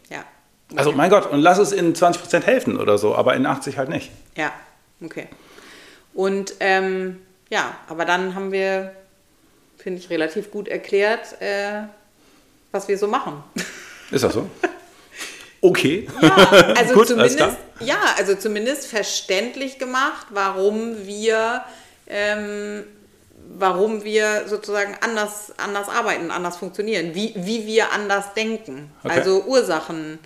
[0.75, 0.79] Ja.
[0.79, 3.89] Also mein Gott, und lass es in 20% helfen oder so, aber in 80 halt
[3.89, 4.11] nicht.
[4.37, 4.53] Ja,
[5.03, 5.29] okay.
[6.13, 8.93] Und ähm, ja, aber dann haben wir,
[9.79, 11.83] finde ich, relativ gut erklärt, äh,
[12.73, 13.43] was wir so machen.
[14.11, 14.49] Ist das so?
[15.61, 16.07] Okay.
[16.77, 17.39] Also Gut, zumindest,
[17.81, 21.63] ja, also zumindest verständlich gemacht, warum wir,
[22.07, 22.85] ähm,
[23.57, 28.93] warum wir sozusagen anders, anders arbeiten, anders funktionieren, wie, wie wir anders denken.
[29.03, 29.15] Okay.
[29.17, 30.19] Also Ursachen,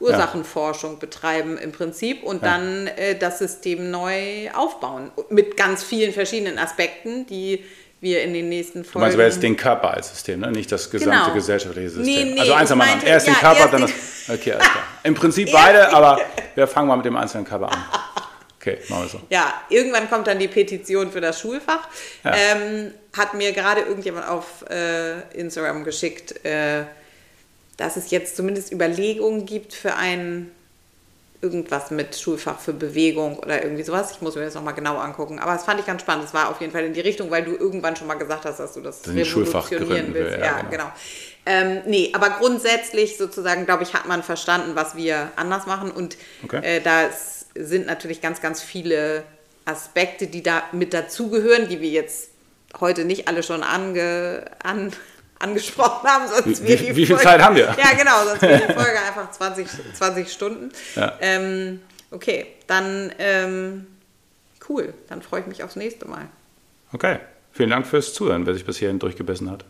[0.00, 2.48] Ursachenforschung betreiben im Prinzip und Ja.
[2.50, 5.10] dann äh, das System neu aufbauen.
[5.30, 7.64] Mit ganz vielen verschiedenen Aspekten, die
[8.00, 8.92] wir in den nächsten Folgen.
[8.92, 10.52] Du meinst aber jetzt den Körper als System, ne?
[10.52, 11.34] nicht das gesamte Genau.
[11.34, 12.04] gesellschaftliche System.
[12.28, 13.02] Nee, nee, also eins am anderen.
[13.02, 14.28] Erst den ja, Körper, erst dann den- das.
[14.38, 14.84] Okay, alles klar.
[15.04, 16.20] Im Prinzip beide, den- aber
[16.54, 17.84] wir fangen mal mit dem einzelnen Körper an.
[18.60, 19.20] Okay, machen wir so.
[19.30, 21.88] Ja, irgendwann kommt dann die Petition für das Schulfach.
[22.24, 22.34] Ja.
[22.36, 26.82] Ähm, hat mir gerade irgendjemand auf äh, Instagram geschickt, äh,
[27.78, 30.50] dass es jetzt zumindest Überlegungen gibt für ein
[31.40, 34.10] irgendwas mit Schulfach für Bewegung oder irgendwie sowas.
[34.10, 35.38] Ich muss mir das nochmal genau angucken.
[35.38, 36.24] Aber das fand ich ganz spannend.
[36.24, 38.58] Es war auf jeden Fall in die Richtung, weil du irgendwann schon mal gesagt hast,
[38.58, 40.38] dass du das Schulfach revolutionieren gründen will, willst.
[40.38, 40.70] ja, Ja, genau.
[40.70, 40.92] genau.
[41.46, 45.92] Ähm, nee, aber grundsätzlich sozusagen, glaube ich, hat man verstanden, was wir anders machen.
[45.92, 46.60] Und Okay.
[46.62, 47.08] äh, da
[47.54, 49.22] sind natürlich ganz, ganz viele
[49.64, 52.30] Aspekte, die da mit dazugehören, die wir jetzt
[52.80, 54.92] heute nicht alle schon ange, an,
[55.38, 56.24] angesprochen haben.
[56.28, 57.66] Sonst Wie- wie- wie viel Folge- Zeit haben wir?
[57.78, 60.72] Ja, genau, sonst wird die Folge einfach 20, 20 Stunden.
[60.96, 61.12] Ja.
[61.20, 61.80] Ähm,
[62.10, 63.86] okay, dann ähm,
[64.68, 64.92] cool.
[65.08, 66.26] Dann freue ich mich aufs nächste Mal.
[66.92, 67.18] Okay.
[67.52, 69.64] Vielen Dank fürs Zuhören, wer sich bis hierhin durchgebissen hat.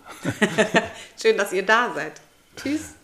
[1.23, 2.13] Schön, dass ihr da seid.
[2.57, 2.95] Tschüss.